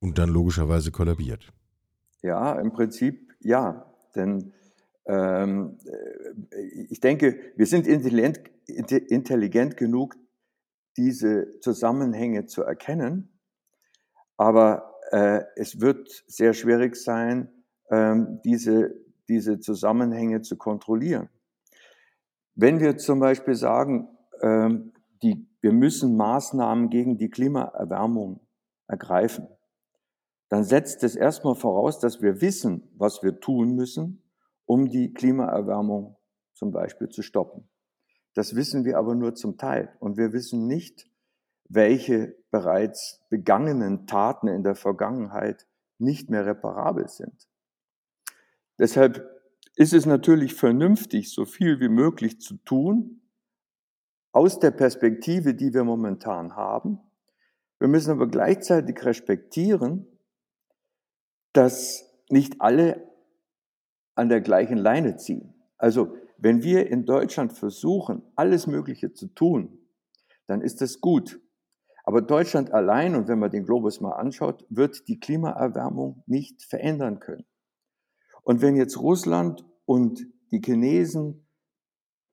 Und 0.00 0.18
dann 0.18 0.28
logischerweise 0.28 0.92
kollabiert. 0.92 1.52
Ja, 2.22 2.58
im 2.60 2.72
Prinzip 2.72 3.32
ja. 3.40 3.92
Denn 4.14 4.52
ähm, 5.06 5.78
äh, 5.84 6.60
ich 6.88 7.00
denke, 7.00 7.38
wir 7.56 7.66
sind 7.66 7.86
intelligent, 7.86 8.40
intelligent 8.66 9.76
genug, 9.76 10.16
diese 10.96 11.58
Zusammenhänge 11.60 12.46
zu 12.46 12.62
erkennen. 12.62 13.33
Aber 14.36 14.94
äh, 15.10 15.42
es 15.56 15.80
wird 15.80 16.24
sehr 16.26 16.54
schwierig 16.54 16.96
sein, 16.96 17.50
ähm, 17.90 18.40
diese 18.44 19.04
diese 19.28 19.60
Zusammenhänge 19.60 20.42
zu 20.42 20.56
kontrollieren. 20.56 21.28
Wenn 22.54 22.80
wir 22.80 22.96
zum 22.96 23.20
Beispiel 23.20 23.54
sagen, 23.54 24.08
ähm, 24.40 24.92
die, 25.22 25.48
wir 25.60 25.72
müssen 25.72 26.16
Maßnahmen 26.16 26.90
gegen 26.90 27.16
die 27.18 27.30
Klimaerwärmung 27.30 28.40
ergreifen, 28.86 29.48
dann 30.48 30.64
setzt 30.64 31.02
es 31.02 31.16
erstmal 31.16 31.54
voraus, 31.54 31.98
dass 31.98 32.20
wir 32.20 32.40
wissen, 32.40 32.88
was 32.96 33.22
wir 33.22 33.40
tun 33.40 33.74
müssen, 33.74 34.22
um 34.66 34.88
die 34.88 35.12
Klimaerwärmung 35.12 36.16
zum 36.52 36.70
Beispiel 36.70 37.08
zu 37.08 37.22
stoppen. 37.22 37.68
Das 38.34 38.54
wissen 38.54 38.84
wir 38.84 38.98
aber 38.98 39.14
nur 39.14 39.34
zum 39.34 39.56
Teil. 39.56 39.96
Und 40.00 40.16
wir 40.16 40.32
wissen 40.32 40.66
nicht, 40.66 41.08
welche 41.68 42.36
bereits 42.50 43.24
begangenen 43.30 44.06
Taten 44.06 44.48
in 44.48 44.62
der 44.62 44.74
Vergangenheit 44.74 45.66
nicht 45.98 46.30
mehr 46.30 46.46
reparabel 46.46 47.08
sind. 47.08 47.48
Deshalb 48.78 49.28
ist 49.76 49.92
es 49.92 50.06
natürlich 50.06 50.54
vernünftig, 50.54 51.32
so 51.32 51.44
viel 51.44 51.80
wie 51.80 51.88
möglich 51.88 52.40
zu 52.40 52.56
tun, 52.58 53.22
aus 54.32 54.58
der 54.58 54.72
Perspektive, 54.72 55.54
die 55.54 55.72
wir 55.72 55.84
momentan 55.84 56.56
haben. 56.56 56.98
Wir 57.78 57.88
müssen 57.88 58.10
aber 58.10 58.26
gleichzeitig 58.26 59.04
respektieren, 59.04 60.06
dass 61.52 62.04
nicht 62.30 62.60
alle 62.60 63.08
an 64.16 64.28
der 64.28 64.40
gleichen 64.40 64.76
Leine 64.76 65.16
ziehen. 65.16 65.54
Also 65.78 66.16
wenn 66.36 66.62
wir 66.62 66.88
in 66.88 67.04
Deutschland 67.04 67.52
versuchen, 67.52 68.22
alles 68.34 68.66
Mögliche 68.66 69.12
zu 69.12 69.28
tun, 69.28 69.78
dann 70.46 70.60
ist 70.60 70.80
das 70.80 71.00
gut. 71.00 71.40
Aber 72.04 72.20
Deutschland 72.20 72.72
allein, 72.72 73.16
und 73.16 73.28
wenn 73.28 73.38
man 73.38 73.50
den 73.50 73.64
Globus 73.64 74.00
mal 74.00 74.12
anschaut, 74.12 74.64
wird 74.68 75.08
die 75.08 75.18
Klimaerwärmung 75.18 76.22
nicht 76.26 76.62
verändern 76.62 77.18
können. 77.18 77.46
Und 78.42 78.60
wenn 78.60 78.76
jetzt 78.76 78.98
Russland 78.98 79.64
und 79.86 80.26
die 80.50 80.60
Chinesen, 80.60 81.48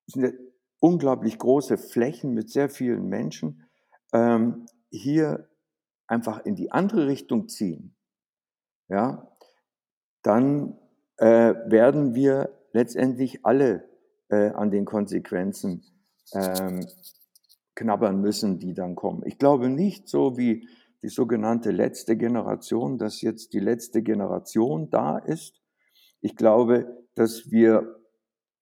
sind 0.07 0.23
ja 0.23 0.31
unglaublich 0.79 1.37
große 1.37 1.77
Flächen 1.77 2.33
mit 2.33 2.49
sehr 2.49 2.69
vielen 2.69 3.07
Menschen, 3.07 3.63
ähm, 4.13 4.65
hier 4.89 5.47
einfach 6.05 6.45
in 6.45 6.55
die 6.55 6.71
andere 6.71 7.07
Richtung 7.07 7.47
ziehen, 7.47 7.95
ja, 8.89 9.31
dann 10.21 10.77
äh, 11.15 11.53
werden 11.65 12.13
wir 12.13 12.57
letztendlich 12.73 13.45
alle 13.45 13.89
äh, 14.29 14.49
an 14.49 14.69
den 14.69 14.83
Konsequenzen 14.83 15.85
ähm, 16.33 16.85
knabbern 17.75 18.19
müssen, 18.19 18.59
die 18.59 18.73
dann 18.73 18.95
kommen. 18.95 19.23
Ich 19.25 19.37
glaube 19.37 19.69
nicht 19.69 20.07
so 20.07 20.37
wie 20.37 20.67
die 21.01 21.09
sogenannte 21.09 21.71
letzte 21.71 22.15
Generation, 22.15 22.97
dass 22.97 23.21
jetzt 23.21 23.53
die 23.53 23.59
letzte 23.59 24.03
Generation 24.03 24.89
da 24.89 25.17
ist, 25.17 25.61
ich 26.21 26.35
glaube, 26.35 27.05
dass 27.15 27.49
wir, 27.49 27.99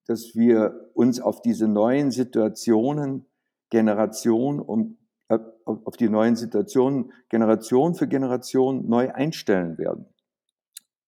dass 0.08 0.36
wir 0.36 0.90
uns 0.94 1.20
auf 1.20 1.42
diese 1.42 1.68
neuen 1.68 2.12
Situationen 2.12 3.26
Generation 3.70 4.60
um, 4.60 4.98
äh, 5.28 5.38
auf 5.66 5.98
die 5.98 6.10
neuen 6.10 6.36
Situationen 6.36 7.12
Generation 7.30 7.94
für 7.94 8.08
Generation 8.08 8.88
neu 8.88 9.12
einstellen 9.12 9.78
werden. 9.78 10.06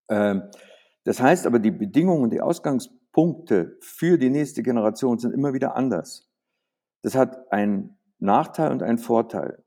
Ähm, 0.09 0.43
das 1.05 1.19
heißt 1.19 1.47
aber, 1.47 1.59
die 1.59 1.71
Bedingungen, 1.71 2.29
die 2.29 2.41
Ausgangspunkte 2.41 3.77
für 3.81 4.17
die 4.17 4.29
nächste 4.29 4.61
Generation 4.61 5.17
sind 5.17 5.33
immer 5.33 5.53
wieder 5.53 5.75
anders. 5.75 6.30
Das 7.01 7.15
hat 7.15 7.51
einen 7.51 7.97
Nachteil 8.19 8.71
und 8.71 8.83
einen 8.83 8.97
Vorteil. 8.97 9.63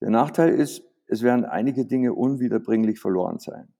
Der 0.00 0.10
Nachteil 0.10 0.50
ist, 0.50 0.82
es 1.06 1.22
werden 1.22 1.44
einige 1.44 1.86
Dinge 1.86 2.12
unwiederbringlich 2.12 2.98
verloren 3.00 3.38
sein. 3.38 3.72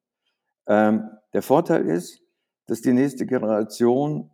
Ähm, 0.67 1.11
der 1.33 1.43
Vorteil 1.43 1.87
ist, 1.87 2.23
dass 2.67 2.81
die 2.81 2.93
nächste 2.93 3.27
Generation 3.27 4.31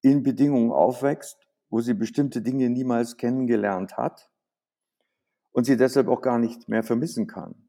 in 0.00 0.22
Bedingungen 0.22 0.72
aufwächst, 0.72 1.38
wo 1.68 1.80
sie 1.80 1.94
bestimmte 1.94 2.42
Dinge 2.42 2.70
niemals 2.70 3.16
kennengelernt 3.16 3.96
hat 3.96 4.30
und 5.52 5.64
sie 5.64 5.76
deshalb 5.76 6.08
auch 6.08 6.22
gar 6.22 6.38
nicht 6.38 6.68
mehr 6.68 6.82
vermissen 6.82 7.26
kann. 7.26 7.68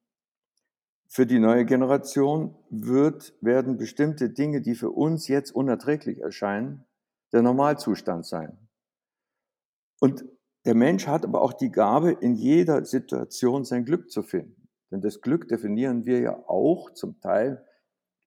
Für 1.08 1.26
die 1.26 1.40
neue 1.40 1.66
Generation 1.66 2.56
wird, 2.70 3.34
werden 3.42 3.78
bestimmte 3.78 4.30
Dinge, 4.30 4.62
die 4.62 4.76
für 4.76 4.92
uns 4.92 5.28
jetzt 5.28 5.52
unerträglich 5.52 6.22
erscheinen, 6.22 6.86
der 7.34 7.42
Normalzustand 7.42 8.26
sein. 8.26 8.58
Und 10.02 10.26
der 10.66 10.76
Mensch 10.76 11.08
hat 11.08 11.24
aber 11.24 11.42
auch 11.42 11.54
die 11.54 11.72
Gabe, 11.72 12.12
in 12.12 12.36
jeder 12.36 12.84
Situation 12.84 13.64
sein 13.64 13.86
Glück 13.86 14.12
zu 14.12 14.24
finden. 14.24 14.68
Denn 14.92 15.02
das 15.02 15.22
Glück 15.22 15.48
definieren 15.48 16.06
wir 16.06 16.20
ja 16.20 16.38
auch 16.48 16.90
zum 16.92 17.20
Teil 17.22 17.66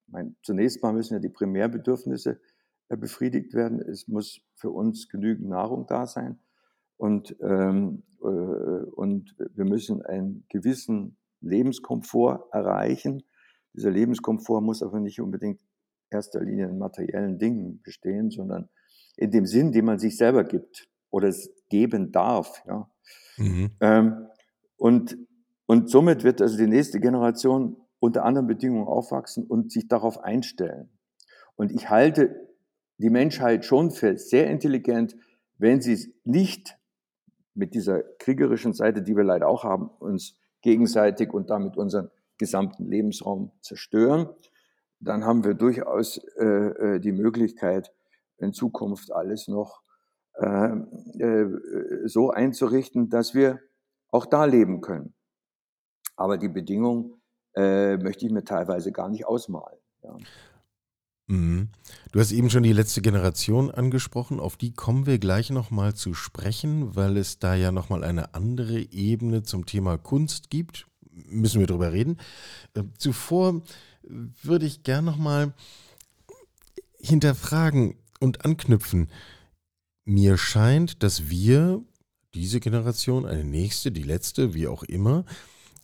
meine, 0.07 0.35
zunächst 0.43 0.83
mal 0.83 0.93
müssen 0.93 1.15
ja 1.15 1.21
die 1.21 1.29
Primärbedürfnisse 1.29 2.41
äh, 2.89 2.97
befriedigt 2.97 3.55
werden. 3.55 3.81
Es 3.81 4.09
muss 4.09 4.41
für 4.55 4.71
uns 4.71 5.09
genügend 5.09 5.49
Nahrung 5.49 5.87
da 5.87 6.07
sein. 6.07 6.39
Und, 6.97 7.37
ähm, 7.41 8.05
äh, 8.23 8.27
und 8.27 9.35
wir 9.55 9.65
müssen 9.65 10.03
einen 10.03 10.45
gewissen 10.49 11.17
Lebenskomfort 11.41 12.49
erreichen. 12.53 13.23
Dieser 13.75 13.91
Lebenskomfort 13.91 14.63
muss 14.63 14.83
aber 14.83 15.01
nicht 15.01 15.21
unbedingt 15.21 15.61
erster 16.11 16.41
Linie 16.41 16.69
in 16.69 16.79
materiellen 16.79 17.39
Dingen 17.39 17.83
bestehen, 17.83 18.31
sondern 18.31 18.69
in 19.17 19.31
dem 19.31 19.47
Sinn, 19.47 19.73
den 19.73 19.85
man 19.85 19.99
sich 19.99 20.17
selber 20.17 20.45
gibt 20.45 20.89
oder 21.11 21.33
geben 21.75 22.13
darf. 22.13 22.63
Ja. 22.67 22.89
Mhm. 23.37 23.71
Ähm, 23.81 24.27
und 24.77 25.17
Und 25.67 25.91
somit 25.91 26.25
wird 26.25 26.43
also 26.43 26.57
die 26.57 26.67
nächste 26.67 27.01
Generation 27.01 27.77
unter 27.99 28.25
anderen 28.25 28.47
Bedingungen 28.47 28.87
aufwachsen 28.87 29.47
und 29.47 29.73
sich 29.73 29.89
darauf 29.89 30.23
einstellen. 30.23 30.91
Und 31.57 31.73
ich 31.73 31.89
halte 31.89 32.49
die 32.99 33.11
Menschheit 33.11 33.65
schon 33.65 33.91
für 33.91 34.17
sehr 34.19 34.51
intelligent, 34.51 35.17
wenn 35.59 35.81
sie 35.81 36.15
nicht 36.25 36.77
mit 37.55 37.75
dieser 37.75 38.03
kriegerischen 38.19 38.75
Seite, 38.75 39.03
die 39.03 39.17
wir 39.17 39.25
leider 39.25 39.49
auch 39.49 39.65
haben, 39.65 39.89
uns 39.89 40.37
gegenseitig 40.61 41.33
und 41.33 41.51
damit 41.51 41.77
unseren 41.77 42.11
gesamten 42.39 42.85
Lebensraum 42.87 43.53
zerstören, 43.61 44.29
dann 45.01 45.25
haben 45.25 45.45
wir 45.45 45.55
durchaus 45.55 46.19
äh, 46.37 46.97
äh 46.97 47.01
die 47.01 47.13
Möglichkeit, 47.13 47.93
in 48.39 48.53
Zukunft 48.53 49.13
alles 49.13 49.49
noch 49.49 49.84
so 52.07 52.31
einzurichten, 52.31 53.09
dass 53.09 53.35
wir 53.35 53.61
auch 54.11 54.27
da 54.27 54.45
leben 54.45 54.81
können. 54.81 55.15
Aber 56.17 56.39
die 56.39 56.49
Bedingungen 56.49 57.21
äh, 57.57 57.97
möchte 57.97 58.27
ich 58.27 58.33
mir 58.33 58.45
teilweise 58.45 58.93
gar 58.93 59.09
nicht 59.09 59.27
ausmalen. 59.27 59.79
Ja. 60.03 60.17
Mhm. 61.27 61.69
Du 62.13 62.21
hast 62.21 62.33
eben 62.33 62.51
schon 62.51 62.63
die 62.63 62.73
letzte 62.73 63.01
Generation 63.01 63.71
angesprochen, 63.71 64.41
auf 64.41 64.57
die 64.57 64.75
kommen 64.75 65.07
wir 65.07 65.19
gleich 65.19 65.51
nochmal 65.51 65.95
zu 65.95 66.15
sprechen, 66.15 66.95
weil 66.95 67.17
es 67.17 67.39
da 67.39 67.55
ja 67.55 67.73
nochmal 67.73 68.05
eine 68.05 68.35
andere 68.35 68.79
Ebene 68.79 69.43
zum 69.43 69.67
Thema 69.67 69.97
Kunst 69.97 70.51
gibt. 70.51 70.87
Müssen 71.11 71.61
wir 71.61 71.67
drüber 71.67 71.93
reden. 71.93 72.19
Äh, 72.75 72.83
zuvor 72.99 73.63
würde 74.03 74.67
ich 74.67 74.83
gern 74.83 75.05
nochmal 75.05 75.55
hinterfragen 76.99 77.97
und 78.21 78.45
anknüpfen. 78.45 79.09
Mir 80.05 80.37
scheint, 80.37 81.03
dass 81.03 81.31
wir, 81.31 81.83
diese 82.35 82.61
Generation, 82.61 83.25
eine 83.25 83.45
nächste, 83.45 83.91
die 83.91 84.03
letzte, 84.03 84.55
wie 84.55 84.67
auch 84.67 84.83
immer, 84.83 85.25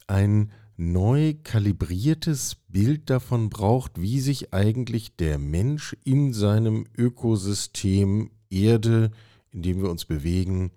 ein 0.07 0.53
neu 0.77 1.35
kalibriertes 1.43 2.57
Bild 2.69 3.09
davon 3.11 3.51
braucht, 3.51 4.01
wie 4.01 4.21
sich 4.21 4.53
eigentlich 4.53 5.17
der 5.17 5.39
Mensch 5.39 5.97
in 6.05 6.33
seinem 6.33 6.87
Ökosystem 6.97 8.31
Erde, 8.51 9.11
in 9.53 9.63
dem 9.63 9.83
wir 9.83 9.91
uns 9.91 10.05
bewegen, 10.05 10.73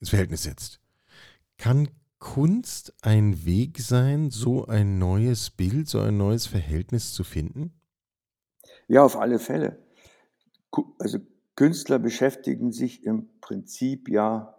ins 0.00 0.10
Verhältnis 0.10 0.44
setzt. 0.44 0.80
Kann 1.56 1.88
Kunst 2.18 2.94
ein 3.02 3.44
Weg 3.44 3.80
sein, 3.80 4.30
so 4.30 4.66
ein 4.66 4.98
neues 4.98 5.50
Bild, 5.50 5.88
so 5.88 6.00
ein 6.00 6.16
neues 6.16 6.46
Verhältnis 6.46 7.12
zu 7.12 7.24
finden? 7.24 7.72
Ja, 8.86 9.02
auf 9.02 9.16
alle 9.16 9.38
Fälle. 9.38 9.78
Also 10.98 11.18
Künstler 11.58 11.98
beschäftigen 11.98 12.72
sich 12.72 13.04
im 13.04 13.40
Prinzip 13.40 14.08
ja 14.08 14.54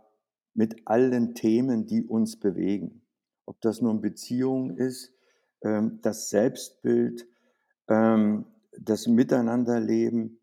mit 0.54 0.82
allen 0.86 1.34
Themen, 1.34 1.88
die 1.88 2.04
uns 2.04 2.40
bewegen 2.40 3.00
ob 3.50 3.60
das 3.62 3.82
nun 3.82 4.00
Beziehung 4.00 4.78
ist, 4.78 5.12
ähm, 5.64 6.00
das 6.04 6.30
Selbstbild, 6.30 7.28
ähm, 7.88 8.46
das 8.78 9.08
Miteinanderleben, 9.08 10.40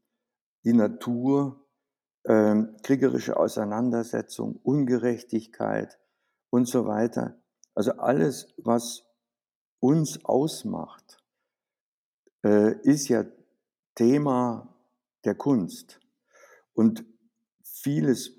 die 0.64 0.72
Natur, 0.72 1.64
ähm, 2.24 2.76
kriegerische 2.82 3.36
Auseinandersetzung, 3.36 4.56
Ungerechtigkeit 4.56 6.00
und 6.50 6.66
so 6.66 6.86
weiter. 6.86 7.40
Also 7.76 7.92
alles, 7.92 8.52
was 8.56 9.04
uns 9.78 10.24
ausmacht, 10.24 11.22
äh, 12.44 12.74
ist 12.82 13.06
ja 13.06 13.24
Thema 13.94 14.74
der 15.24 15.36
Kunst. 15.36 16.00
Und 16.76 17.06
vieles, 17.62 18.38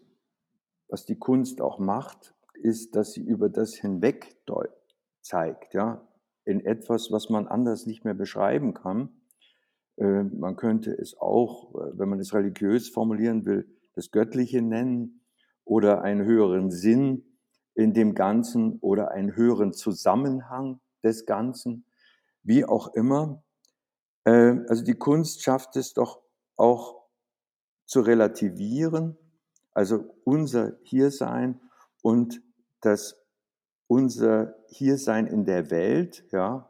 was 0.87 1.05
die 1.05 1.17
Kunst 1.17 1.59
auch 1.59 1.79
macht, 1.79 2.35
ist, 2.53 2.95
dass 2.95 3.13
sie 3.13 3.21
über 3.21 3.49
das 3.49 3.73
hinweg 3.73 4.37
zeigt, 5.21 5.73
ja, 5.73 6.07
in 6.45 6.63
etwas, 6.63 7.11
was 7.11 7.29
man 7.29 7.47
anders 7.47 7.87
nicht 7.87 8.05
mehr 8.05 8.13
beschreiben 8.13 8.75
kann. 8.75 9.09
Äh, 9.97 10.23
man 10.23 10.55
könnte 10.55 10.91
es 10.91 11.17
auch, 11.17 11.73
äh, 11.73 11.97
wenn 11.97 12.09
man 12.09 12.19
es 12.19 12.33
religiös 12.33 12.89
formulieren 12.89 13.45
will, 13.45 13.75
das 13.95 14.11
Göttliche 14.11 14.61
nennen 14.61 15.25
oder 15.65 16.03
einen 16.03 16.23
höheren 16.23 16.69
Sinn 16.69 17.39
in 17.73 17.93
dem 17.93 18.13
Ganzen 18.13 18.77
oder 18.79 19.11
einen 19.11 19.35
höheren 19.35 19.73
Zusammenhang 19.73 20.79
des 21.03 21.25
Ganzen, 21.25 21.85
wie 22.43 22.65
auch 22.65 22.93
immer. 22.93 23.43
Äh, 24.25 24.59
also 24.67 24.83
die 24.83 24.97
Kunst 24.97 25.41
schafft 25.41 25.75
es 25.75 25.93
doch 25.93 26.21
auch 26.55 26.96
zu 27.87 28.01
relativieren, 28.01 29.17
also 29.73 30.13
unser 30.23 30.77
Hiersein 30.83 31.59
und 32.03 32.41
dass 32.81 33.15
unser 33.87 34.53
Hiersein 34.67 35.25
in 35.25 35.45
der 35.45 35.71
Welt, 35.71 36.25
ja, 36.31 36.69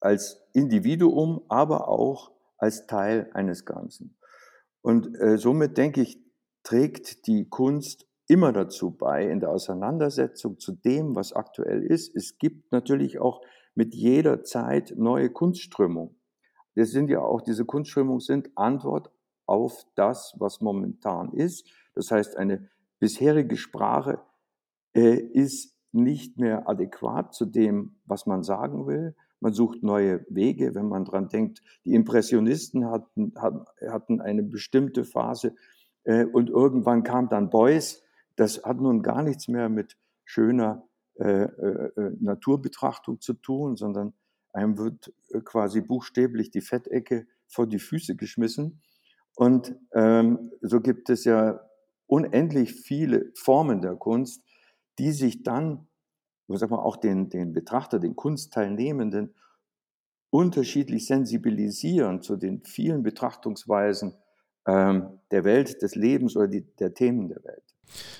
als 0.00 0.46
Individuum, 0.52 1.42
aber 1.48 1.88
auch 1.88 2.32
als 2.58 2.86
Teil 2.86 3.30
eines 3.32 3.64
Ganzen. 3.64 4.16
Und 4.82 5.18
äh, 5.18 5.38
somit 5.38 5.78
denke 5.78 6.02
ich, 6.02 6.22
trägt 6.62 7.26
die 7.26 7.48
Kunst 7.48 8.06
immer 8.26 8.52
dazu 8.52 8.90
bei, 8.90 9.28
in 9.28 9.40
der 9.40 9.50
Auseinandersetzung 9.50 10.58
zu 10.58 10.72
dem, 10.72 11.14
was 11.14 11.32
aktuell 11.32 11.82
ist. 11.82 12.14
Es 12.14 12.38
gibt 12.38 12.70
natürlich 12.70 13.18
auch 13.18 13.40
mit 13.74 13.94
jeder 13.94 14.44
Zeit 14.44 14.94
neue 14.96 15.30
Kunstströmungen. 15.30 16.20
Das 16.74 16.90
sind 16.90 17.08
ja 17.08 17.20
auch, 17.20 17.40
diese 17.40 17.64
Kunstströmungen 17.64 18.20
sind 18.20 18.50
Antwort 18.56 19.10
auf 19.46 19.84
das, 19.94 20.34
was 20.38 20.60
momentan 20.60 21.32
ist. 21.32 21.68
Das 21.94 22.10
heißt, 22.10 22.36
eine 22.36 22.68
bisherige 22.98 23.56
Sprache 23.56 24.20
äh, 24.94 25.16
ist 25.16 25.76
nicht 25.92 26.38
mehr 26.38 26.68
adäquat 26.68 27.34
zu 27.34 27.44
dem, 27.44 27.96
was 28.04 28.26
man 28.26 28.42
sagen 28.42 28.86
will. 28.86 29.14
Man 29.40 29.52
sucht 29.52 29.82
neue 29.82 30.24
Wege, 30.28 30.74
wenn 30.74 30.88
man 30.88 31.04
dran 31.04 31.28
denkt. 31.28 31.62
Die 31.84 31.94
Impressionisten 31.94 32.90
hatten, 32.90 33.34
hatten 33.36 34.20
eine 34.20 34.42
bestimmte 34.42 35.04
Phase 35.04 35.54
äh, 36.04 36.24
und 36.24 36.50
irgendwann 36.50 37.02
kam 37.02 37.28
dann 37.28 37.50
Beuys. 37.50 38.02
Das 38.36 38.64
hat 38.64 38.80
nun 38.80 39.02
gar 39.02 39.22
nichts 39.22 39.48
mehr 39.48 39.68
mit 39.68 39.96
schöner 40.24 40.88
äh, 41.16 41.44
äh, 41.44 41.90
äh 41.96 42.16
Naturbetrachtung 42.18 43.20
zu 43.20 43.34
tun, 43.34 43.76
sondern 43.76 44.14
einem 44.52 44.78
wird 44.78 45.12
äh, 45.30 45.40
quasi 45.40 45.80
buchstäblich 45.80 46.50
die 46.50 46.60
Fettecke 46.60 47.26
vor 47.46 47.66
die 47.66 47.78
Füße 47.78 48.16
geschmissen. 48.16 48.80
Und 49.34 49.74
ähm, 49.92 50.52
so 50.60 50.80
gibt 50.80 51.10
es 51.10 51.24
ja 51.24 51.60
unendlich 52.06 52.72
viele 52.72 53.32
Formen 53.34 53.82
der 53.82 53.96
Kunst, 53.96 54.42
die 54.98 55.12
sich 55.12 55.42
dann, 55.42 55.88
sag 56.48 56.70
mal, 56.70 56.78
auch 56.78 56.96
den, 56.96 57.30
den 57.30 57.52
Betrachter, 57.52 57.98
den 57.98 58.14
Kunstteilnehmenden 58.14 59.34
unterschiedlich 60.30 61.06
sensibilisieren 61.06 62.20
zu 62.20 62.36
den 62.36 62.64
vielen 62.64 63.02
Betrachtungsweisen 63.02 64.14
ähm, 64.66 65.20
der 65.30 65.44
Welt, 65.44 65.82
des 65.82 65.94
Lebens 65.94 66.36
oder 66.36 66.48
die, 66.48 66.62
der 66.76 66.94
Themen 66.94 67.28
der 67.28 67.42
Welt. 67.44 67.62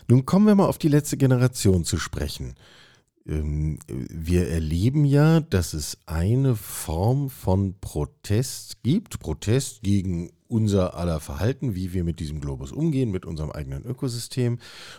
Nun 0.08 0.26
kommen 0.26 0.46
wir 0.46 0.54
mal 0.54 0.68
auf 0.68 0.78
die 0.78 0.88
letzte 0.88 1.16
Generation 1.16 1.84
zu 1.84 1.96
sprechen. 1.96 2.54
Ähm, 3.26 3.78
wir 3.86 4.48
erleben 4.48 5.04
ja, 5.04 5.40
dass 5.40 5.72
es 5.72 5.98
eine 6.06 6.56
Form 6.56 7.30
von 7.30 7.74
Protest 7.80 8.82
gibt, 8.82 9.18
Protest 9.18 9.82
gegen 9.82 10.30
unser 10.46 10.94
aller 10.94 11.20
Verhalten, 11.20 11.74
wie 11.74 11.92
wir 11.94 12.04
mit 12.04 12.20
diesem 12.20 12.40
Globus 12.40 12.70
umgehen, 12.70 13.10
mit 13.10 13.24
unserem 13.24 13.50
eigenen 13.50 13.84
Ökosystem. 13.84 14.58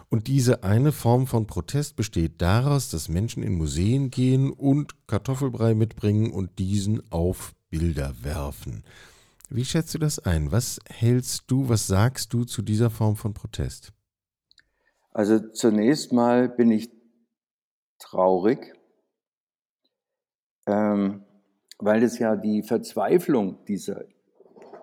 Und 0.10 0.28
diese 0.28 0.64
eine 0.64 0.92
Form 0.92 1.28
von 1.28 1.46
Protest 1.46 1.96
besteht 1.96 2.42
daraus, 2.42 2.90
dass 2.90 3.10
Menschen 3.10 3.44
in 3.44 3.54
Museen 3.54 4.10
gehen 4.10 4.52
und 4.52 5.08
Kartoffelbrei 5.08 5.76
mitbringen 5.76 6.32
und 6.34 6.58
diesen 6.60 7.10
auf 7.12 7.54
Bilder 7.70 8.16
werfen. 8.22 8.84
Wie 9.50 9.66
schätzt 9.66 9.94
du 9.94 10.00
das 10.00 10.20
ein? 10.20 10.52
Was 10.52 10.80
hältst 10.90 11.44
du, 11.48 11.70
was 11.70 11.88
sagst 11.88 12.34
du 12.34 12.44
zu 12.44 12.64
dieser 12.64 12.90
Form 12.90 13.16
von 13.16 13.34
Protest? 13.34 13.94
Also 15.12 15.40
zunächst 15.40 16.12
mal 16.12 16.50
bin 16.50 16.72
ich 16.72 16.90
traurig, 18.00 18.74
ähm, 20.68 21.24
weil 21.78 22.04
es 22.04 22.20
ja 22.20 22.36
die 22.36 22.64
Verzweiflung 22.64 23.64
dieser 23.66 24.06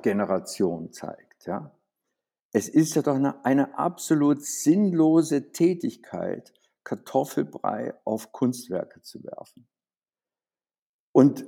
Generation 0.02 0.92
zeigt. 0.92 1.46
Ja? 1.46 1.74
Es 2.52 2.68
ist 2.68 2.94
ja 2.94 3.02
doch 3.02 3.14
eine, 3.14 3.44
eine 3.44 3.78
absolut 3.78 4.42
sinnlose 4.42 5.52
Tätigkeit, 5.52 6.52
Kartoffelbrei 6.84 7.94
auf 8.04 8.32
Kunstwerke 8.32 9.00
zu 9.02 9.22
werfen. 9.24 9.66
Und 11.12 11.46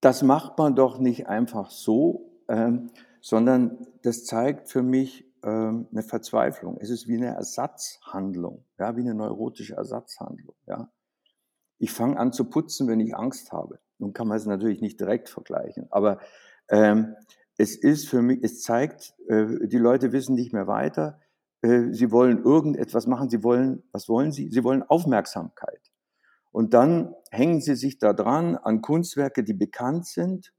das 0.00 0.22
macht 0.22 0.58
man 0.58 0.76
doch 0.76 0.98
nicht 0.98 1.28
einfach 1.28 1.70
so, 1.70 2.30
ähm, 2.48 2.90
sondern 3.20 3.86
das 4.02 4.24
zeigt 4.24 4.68
für 4.68 4.82
mich 4.82 5.24
ähm, 5.44 5.86
eine 5.92 6.02
Verzweiflung. 6.02 6.78
Es 6.80 6.90
ist 6.90 7.06
wie 7.06 7.16
eine 7.16 7.34
Ersatzhandlung, 7.34 8.64
ja, 8.78 8.96
wie 8.96 9.02
eine 9.02 9.14
neurotische 9.14 9.76
Ersatzhandlung. 9.76 10.56
Ja. 10.66 10.90
Ich 11.78 11.92
fange 11.92 12.18
an 12.18 12.32
zu 12.32 12.46
putzen, 12.46 12.88
wenn 12.88 13.00
ich 13.00 13.14
Angst 13.14 13.52
habe. 13.52 13.78
Nun 13.98 14.12
kann 14.12 14.26
man 14.26 14.38
es 14.38 14.46
natürlich 14.46 14.80
nicht 14.80 14.98
direkt 14.98 15.28
vergleichen, 15.28 15.86
aber 15.90 16.18
ähm, 16.68 17.14
es 17.58 17.76
ist 17.76 18.08
für 18.08 18.22
mich, 18.22 18.42
es 18.42 18.62
zeigt, 18.62 19.14
äh, 19.28 19.68
die 19.68 19.78
Leute 19.78 20.12
wissen 20.12 20.34
nicht 20.34 20.52
mehr 20.52 20.66
weiter. 20.66 21.20
äh, 21.62 21.92
sie 21.92 22.10
wollen 22.10 22.42
irgendetwas 22.42 23.06
machen, 23.06 23.28
sie 23.30 23.42
wollen, 23.42 23.82
was 23.92 24.08
wollen 24.08 24.32
sie? 24.32 24.50
Sie 24.50 24.64
wollen 24.64 24.82
Aufmerksamkeit. 24.82 25.92
Und 26.52 26.74
dann 26.74 27.14
hängen 27.30 27.60
sie 27.60 27.74
sich 27.74 27.98
da 27.98 28.12
dran 28.12 28.56
an 28.56 28.80
Kunstwerke, 28.80 29.44
die 29.44 29.54
bekannt 29.54 30.06
sind 30.06 30.52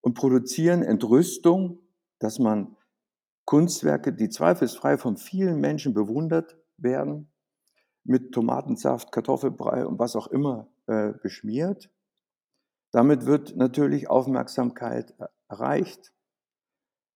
und 0.00 0.14
produzieren 0.14 0.82
Entrüstung, 0.82 1.80
dass 2.20 2.38
man 2.38 2.76
Kunstwerke, 3.44 4.12
die 4.12 4.30
zweifelsfrei 4.30 4.96
von 4.96 5.16
vielen 5.16 5.60
Menschen 5.60 5.94
bewundert 5.94 6.56
werden, 6.76 7.30
mit 8.04 8.32
Tomatensaft, 8.32 9.12
Kartoffelbrei 9.12 9.86
und 9.86 9.98
was 9.98 10.16
auch 10.16 10.26
immer 10.28 10.68
äh, 10.86 11.12
beschmiert. 11.22 11.90
Damit 12.92 13.26
wird 13.26 13.56
natürlich 13.56 14.08
Aufmerksamkeit 14.08 15.14
erreicht. 15.48 16.12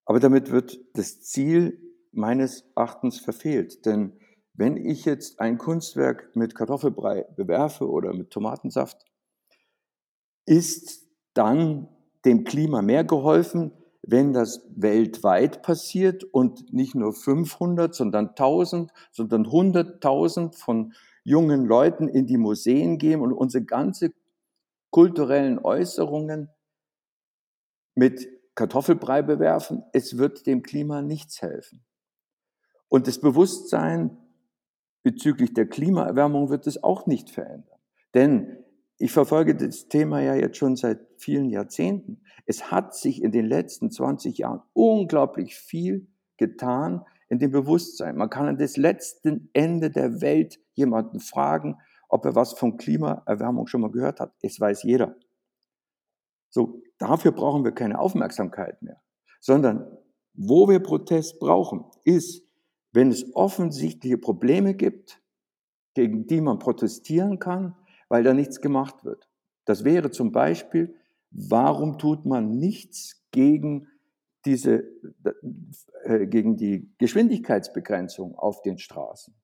Aber 0.07 0.21
damit 0.21 0.51
wird 0.51 0.79
das 0.95 1.21
Ziel 1.21 1.81
meines 2.13 2.65
Erachtens 2.75 3.21
verfehlt. 3.21 3.85
Denn 3.85 4.19
wenn 4.55 4.77
ich 4.77 5.05
jetzt 5.05 5.39
ein 5.41 5.59
Kunstwerk 5.59 6.35
mit 6.35 6.55
Kartoffelbrei 6.55 7.27
bewerfe 7.37 7.89
oder 7.89 8.13
mit 8.15 8.31
Tomatensaft, 8.31 9.05
ist 10.47 11.07
dann 11.35 11.89
dem 12.25 12.45
Klima 12.45 12.83
mehr 12.83 13.05
geholfen, 13.05 13.73
wenn 14.11 14.33
das 14.33 14.67
weltweit 14.75 15.61
passiert 15.61 16.25
und 16.25 16.73
nicht 16.73 16.95
nur 16.95 17.13
500, 17.13 17.95
sondern 17.95 18.29
1000, 18.31 18.91
sondern 19.13 19.45
100.000 19.45 20.57
von 20.57 20.95
jungen 21.25 21.67
Leuten 21.67 22.09
in 22.09 22.27
die 22.27 22.39
Museen 22.39 22.97
gehen 22.97 23.21
und 23.21 23.35
unsere 23.35 23.65
ganze 23.65 24.15
kulturellen 24.91 25.59
Äußerungen 25.59 26.49
mit 27.95 28.27
Kartoffelbrei 28.55 29.21
bewerfen, 29.21 29.85
es 29.93 30.17
wird 30.17 30.47
dem 30.47 30.63
Klima 30.63 31.03
nichts 31.03 31.43
helfen. 31.43 31.85
Und 32.89 33.09
das 33.09 33.21
Bewusstsein 33.21 34.17
bezüglich 35.03 35.53
der 35.53 35.69
Klimaerwärmung 35.69 36.49
wird 36.49 36.67
es 36.67 36.83
auch 36.83 37.05
nicht 37.07 37.29
verändern. 37.29 37.79
Denn 38.15 38.65
ich 38.99 39.13
verfolge 39.13 39.55
das 39.55 39.89
Thema 39.89 40.21
ja 40.21 40.35
jetzt 40.35 40.57
schon 40.57 40.75
seit 40.75 41.01
vielen 41.17 41.51
Jahrzehnten. 41.51 42.21
Es 42.47 42.71
hat 42.71 42.95
sich 42.95 43.23
in 43.23 43.31
den 43.31 43.47
letzten 43.47 43.91
20 43.91 44.39
Jahren 44.39 44.63
unglaublich 44.73 45.55
viel 45.55 46.09
getan 46.37 47.05
in 47.29 47.39
dem 47.39 47.53
Bewusstsein. 47.53 48.17
Man 48.17 48.31
kann 48.31 48.49
an 48.49 48.59
das 48.59 48.77
letzte 48.77 49.41
Ende 49.53 49.91
der 49.91 50.21
Welt 50.21 50.59
jemanden 50.75 51.21
fragen, 51.21 51.77
ob 52.09 52.25
er 52.25 52.35
was 52.35 52.55
von 52.55 52.77
Klimaerwärmung 52.77 53.69
schon 53.69 53.83
mal 53.83 53.91
gehört 53.91 54.19
hat. 54.19 54.33
Es 54.43 54.59
weiß 54.59 54.83
jeder. 54.83 55.15
So, 56.51 56.83
dafür 56.99 57.33
brauchen 57.33 57.65
wir 57.65 57.73
keine 57.73 58.01
Aufmerksamkeit 58.01 58.83
mehr, 58.83 59.01
sondern 59.41 59.87
wo 60.33 60.69
wir 60.69 60.81
Protest 60.81 61.39
brauchen, 61.39 61.85
ist, 62.05 62.43
wenn 62.93 63.11
es 63.11 63.35
offensichtliche 63.35 64.19
Probleme 64.19 64.75
gibt, 64.75 65.21
gegen 65.95 66.27
die 66.27 66.41
man 66.41 66.59
protestieren 66.59 67.39
kann, 67.39 67.77
weil 68.09 68.23
da 68.23 68.35
nichts 68.35 68.61
gemacht 68.61 69.05
wird. 69.05 69.29
Das 69.65 69.85
wäre 69.85 70.11
zum 70.11 70.33
Beispiel, 70.33 70.95
warum 71.31 71.99
tut 71.99 72.25
man 72.25 72.59
nichts 72.59 73.27
gegen 73.31 73.89
diese, 74.45 74.85
äh, 76.05 76.27
gegen 76.27 76.57
die 76.57 76.95
Geschwindigkeitsbegrenzung 76.99 78.35
auf 78.35 78.63
den 78.63 78.79
Straßen? 78.79 79.35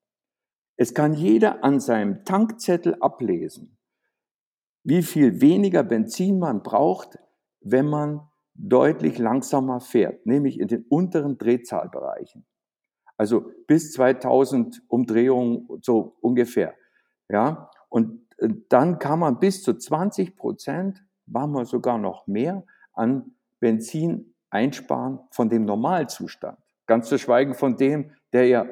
Es 0.76 0.94
kann 0.94 1.14
jeder 1.14 1.62
an 1.62 1.78
seinem 1.78 2.24
Tankzettel 2.24 2.96
ablesen, 3.00 3.76
wie 4.82 5.02
viel 5.02 5.40
weniger 5.40 5.82
Benzin 5.82 6.38
man 6.38 6.62
braucht, 6.62 7.18
wenn 7.60 7.86
man 7.86 8.28
deutlich 8.54 9.18
langsamer 9.18 9.80
fährt, 9.80 10.26
nämlich 10.26 10.60
in 10.60 10.68
den 10.68 10.84
unteren 10.88 11.38
Drehzahlbereichen. 11.38 12.46
Also 13.16 13.52
bis 13.66 13.92
2000 13.92 14.82
Umdrehungen 14.88 15.68
so 15.82 16.16
ungefähr. 16.20 16.74
Ja, 17.28 17.70
und 17.88 18.23
dann 18.68 18.98
kann 18.98 19.18
man 19.18 19.38
bis 19.38 19.62
zu 19.62 19.74
20 19.74 20.36
Prozent, 20.36 21.04
machen 21.26 21.52
wir 21.52 21.64
sogar 21.64 21.98
noch 21.98 22.26
mehr, 22.26 22.64
an 22.92 23.34
Benzin 23.60 24.34
einsparen 24.50 25.20
von 25.30 25.48
dem 25.48 25.64
Normalzustand. 25.64 26.58
Ganz 26.86 27.08
zu 27.08 27.18
schweigen 27.18 27.54
von 27.54 27.76
dem, 27.76 28.12
der 28.32 28.46
ja 28.46 28.66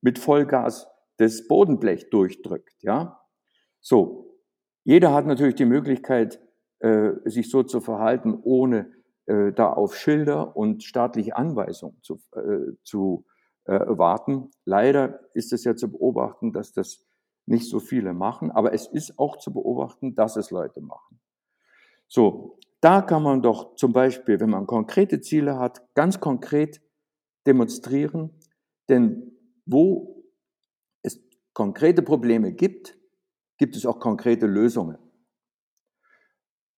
mit 0.00 0.18
Vollgas 0.18 0.88
das 1.16 1.46
Bodenblech 1.46 2.10
durchdrückt. 2.10 2.82
Ja, 2.82 3.20
so. 3.80 4.20
Jeder 4.86 5.14
hat 5.14 5.24
natürlich 5.24 5.54
die 5.54 5.64
Möglichkeit, 5.64 6.40
äh, 6.80 7.12
sich 7.24 7.50
so 7.50 7.62
zu 7.62 7.80
verhalten, 7.80 8.38
ohne 8.42 8.92
äh, 9.26 9.52
da 9.52 9.72
auf 9.72 9.96
Schilder 9.96 10.54
und 10.56 10.82
staatliche 10.82 11.36
Anweisungen 11.36 11.96
zu, 12.02 12.20
äh, 12.34 12.74
zu 12.82 13.24
äh, 13.64 13.80
warten. 13.86 14.50
Leider 14.66 15.20
ist 15.32 15.54
es 15.54 15.64
ja 15.64 15.74
zu 15.74 15.90
beobachten, 15.90 16.52
dass 16.52 16.74
das 16.74 17.06
nicht 17.46 17.68
so 17.68 17.78
viele 17.78 18.14
machen, 18.14 18.50
aber 18.50 18.72
es 18.72 18.86
ist 18.86 19.18
auch 19.18 19.36
zu 19.36 19.52
beobachten, 19.52 20.14
dass 20.14 20.36
es 20.36 20.50
Leute 20.50 20.80
machen. 20.80 21.20
So, 22.08 22.58
da 22.80 23.02
kann 23.02 23.22
man 23.22 23.42
doch 23.42 23.76
zum 23.76 23.92
Beispiel, 23.92 24.40
wenn 24.40 24.50
man 24.50 24.66
konkrete 24.66 25.20
Ziele 25.20 25.58
hat, 25.58 25.82
ganz 25.94 26.20
konkret 26.20 26.80
demonstrieren, 27.46 28.30
denn 28.88 29.32
wo 29.66 30.22
es 31.02 31.20
konkrete 31.52 32.02
Probleme 32.02 32.52
gibt, 32.52 32.98
gibt 33.58 33.76
es 33.76 33.86
auch 33.86 34.00
konkrete 34.00 34.46
Lösungen. 34.46 34.98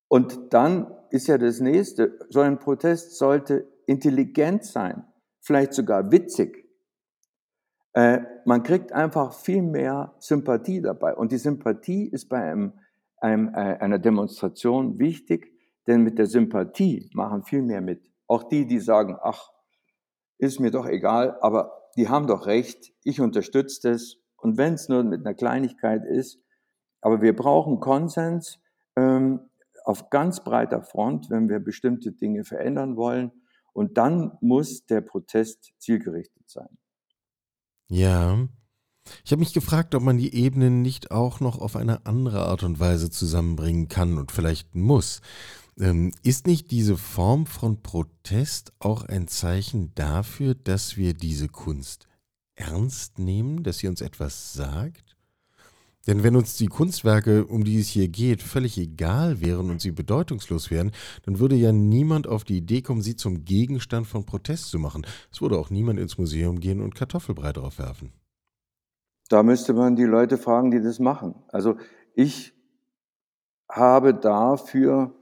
Und 0.08 0.52
dann 0.52 0.94
ist 1.10 1.26
ja 1.26 1.38
das 1.38 1.60
nächste, 1.60 2.18
so 2.28 2.40
ein 2.40 2.58
Protest 2.58 3.16
sollte 3.16 3.66
intelligent 3.86 4.64
sein, 4.64 5.04
vielleicht 5.40 5.72
sogar 5.72 6.10
witzig. 6.12 6.65
Äh, 7.96 8.26
man 8.44 8.62
kriegt 8.62 8.92
einfach 8.92 9.32
viel 9.32 9.62
mehr 9.62 10.14
Sympathie 10.18 10.82
dabei. 10.82 11.16
Und 11.16 11.32
die 11.32 11.38
Sympathie 11.38 12.04
ist 12.04 12.28
bei 12.28 12.42
einem, 12.42 12.74
einem, 13.16 13.48
äh, 13.54 13.78
einer 13.78 13.98
Demonstration 13.98 14.98
wichtig, 14.98 15.50
denn 15.86 16.02
mit 16.02 16.18
der 16.18 16.26
Sympathie 16.26 17.08
machen 17.14 17.42
viel 17.42 17.62
mehr 17.62 17.80
mit. 17.80 18.10
Auch 18.26 18.42
die, 18.42 18.66
die 18.66 18.80
sagen, 18.80 19.16
ach, 19.22 19.50
ist 20.36 20.60
mir 20.60 20.70
doch 20.70 20.84
egal, 20.86 21.38
aber 21.40 21.72
die 21.96 22.10
haben 22.10 22.26
doch 22.26 22.44
recht, 22.44 22.92
ich 23.02 23.22
unterstütze 23.22 23.90
das. 23.90 24.16
Und 24.36 24.58
wenn 24.58 24.74
es 24.74 24.90
nur 24.90 25.02
mit 25.02 25.20
einer 25.20 25.34
Kleinigkeit 25.34 26.04
ist, 26.04 26.38
aber 27.00 27.22
wir 27.22 27.34
brauchen 27.34 27.80
Konsens 27.80 28.60
ähm, 28.96 29.40
auf 29.84 30.10
ganz 30.10 30.44
breiter 30.44 30.82
Front, 30.82 31.30
wenn 31.30 31.48
wir 31.48 31.60
bestimmte 31.60 32.12
Dinge 32.12 32.44
verändern 32.44 32.96
wollen. 32.96 33.32
Und 33.72 33.96
dann 33.96 34.36
muss 34.42 34.84
der 34.84 35.00
Protest 35.00 35.72
zielgerichtet 35.78 36.50
sein. 36.50 36.76
Ja. 37.88 38.48
Ich 39.24 39.30
habe 39.30 39.40
mich 39.40 39.52
gefragt, 39.52 39.94
ob 39.94 40.02
man 40.02 40.18
die 40.18 40.34
Ebenen 40.34 40.82
nicht 40.82 41.10
auch 41.10 41.40
noch 41.40 41.58
auf 41.58 41.76
eine 41.76 42.06
andere 42.06 42.44
Art 42.46 42.64
und 42.64 42.80
Weise 42.80 43.10
zusammenbringen 43.10 43.88
kann 43.88 44.18
und 44.18 44.32
vielleicht 44.32 44.74
muss. 44.74 45.20
Ähm, 45.78 46.12
ist 46.22 46.46
nicht 46.46 46.70
diese 46.70 46.96
Form 46.96 47.46
von 47.46 47.82
Protest 47.82 48.72
auch 48.78 49.04
ein 49.04 49.28
Zeichen 49.28 49.94
dafür, 49.94 50.54
dass 50.54 50.96
wir 50.96 51.14
diese 51.14 51.48
Kunst 51.48 52.08
ernst 52.56 53.18
nehmen, 53.18 53.62
dass 53.62 53.78
sie 53.78 53.88
uns 53.88 54.00
etwas 54.00 54.54
sagt? 54.54 55.15
Denn 56.06 56.22
wenn 56.22 56.36
uns 56.36 56.56
die 56.56 56.66
Kunstwerke, 56.66 57.46
um 57.46 57.64
die 57.64 57.80
es 57.80 57.88
hier 57.88 58.08
geht, 58.08 58.42
völlig 58.42 58.78
egal 58.78 59.40
wären 59.40 59.70
und 59.70 59.80
sie 59.80 59.90
bedeutungslos 59.90 60.70
wären, 60.70 60.92
dann 61.24 61.38
würde 61.38 61.56
ja 61.56 61.72
niemand 61.72 62.28
auf 62.28 62.44
die 62.44 62.58
Idee 62.58 62.82
kommen, 62.82 63.02
sie 63.02 63.16
zum 63.16 63.44
Gegenstand 63.44 64.06
von 64.06 64.24
Protest 64.24 64.70
zu 64.70 64.78
machen. 64.78 65.06
Es 65.32 65.42
würde 65.42 65.58
auch 65.58 65.70
niemand 65.70 65.98
ins 65.98 66.16
Museum 66.16 66.60
gehen 66.60 66.80
und 66.80 66.94
Kartoffelbrei 66.94 67.52
drauf 67.52 67.78
werfen. 67.78 68.12
Da 69.28 69.42
müsste 69.42 69.72
man 69.72 69.96
die 69.96 70.04
Leute 70.04 70.38
fragen, 70.38 70.70
die 70.70 70.80
das 70.80 71.00
machen. 71.00 71.34
Also 71.48 71.76
ich 72.14 72.54
habe 73.68 74.14
dafür, 74.14 75.12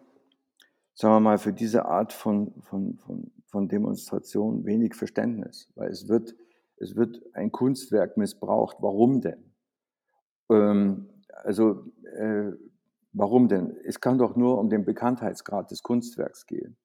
sagen 0.93 1.15
wir 1.15 1.21
mal, 1.21 1.39
für 1.39 1.55
diese 1.55 1.87
Art 1.87 2.13
von, 2.13 2.53
von, 2.61 2.99
von, 2.99 3.33
von 3.47 3.69
Demonstration 3.69 4.67
wenig 4.67 4.95
Verständnis, 4.95 5.71
weil 5.75 5.91
es 5.91 6.09
wird, 6.09 6.35
es 6.77 6.95
wird 6.95 7.23
ein 7.33 7.51
Kunstwerk 7.51 8.19
missbraucht. 8.19 8.77
Warum 8.81 9.23
denn? 9.23 9.54
Ähm, 10.51 11.11
also, 11.43 11.87
äh, 12.17 12.53
warum 13.13 13.49
denn? 13.49 13.77
Es 13.85 14.01
kann 14.01 14.19
doch 14.19 14.37
nur 14.37 14.59
um 14.59 14.71
den 14.71 14.85
Bekanntheitsgrad 14.85 15.71
des 15.71 15.83
Kunstwerks 15.83 16.47
gehen. 16.47 16.77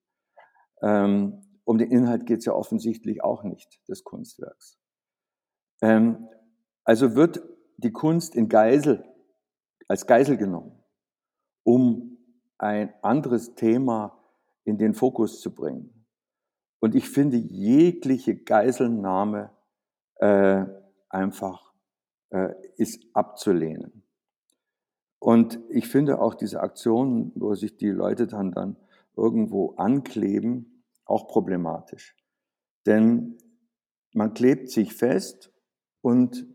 Ähm, 0.82 1.42
um 1.66 1.78
den 1.78 1.92
Inhalt 1.92 2.26
geht 2.26 2.40
es 2.40 2.46
ja 2.46 2.54
offensichtlich 2.54 3.24
auch 3.24 3.44
nicht 3.44 3.88
des 3.88 4.04
Kunstwerks. 4.04 4.80
Ähm, 5.82 6.28
also 6.84 7.16
wird 7.16 7.42
die 7.78 7.92
Kunst 7.92 8.36
in 8.36 8.50
Geisel, 8.50 9.04
als 9.88 10.08
Geisel 10.08 10.38
genommen, 10.38 10.84
um 11.64 12.18
ein 12.58 12.94
anderes 13.02 13.56
Thema 13.56 14.20
in 14.64 14.78
den 14.78 14.94
Fokus 14.94 15.42
zu 15.42 15.54
bringen. 15.54 16.06
Und 16.80 16.96
ich 16.96 17.10
finde 17.10 17.38
jegliche 17.38 18.36
Geiselnahme 18.36 19.52
äh, 20.16 20.66
einfach 21.10 21.69
ist 22.78 23.06
abzulehnen. 23.14 24.04
Und 25.20 25.60
ich 25.70 25.88
finde 25.88 26.22
auch 26.22 26.34
diese 26.34 26.62
Aktionen, 26.62 27.32
wo 27.36 27.54
sich 27.56 27.76
die 27.78 27.90
Leute 27.90 28.28
dann, 28.28 28.52
dann 28.52 28.78
irgendwo 29.16 29.72
ankleben, 29.76 30.84
auch 31.06 31.28
problematisch. 31.28 32.16
Denn 32.86 33.38
man 34.14 34.34
klebt 34.34 34.70
sich 34.70 34.94
fest 34.94 35.52
Und 36.02 36.48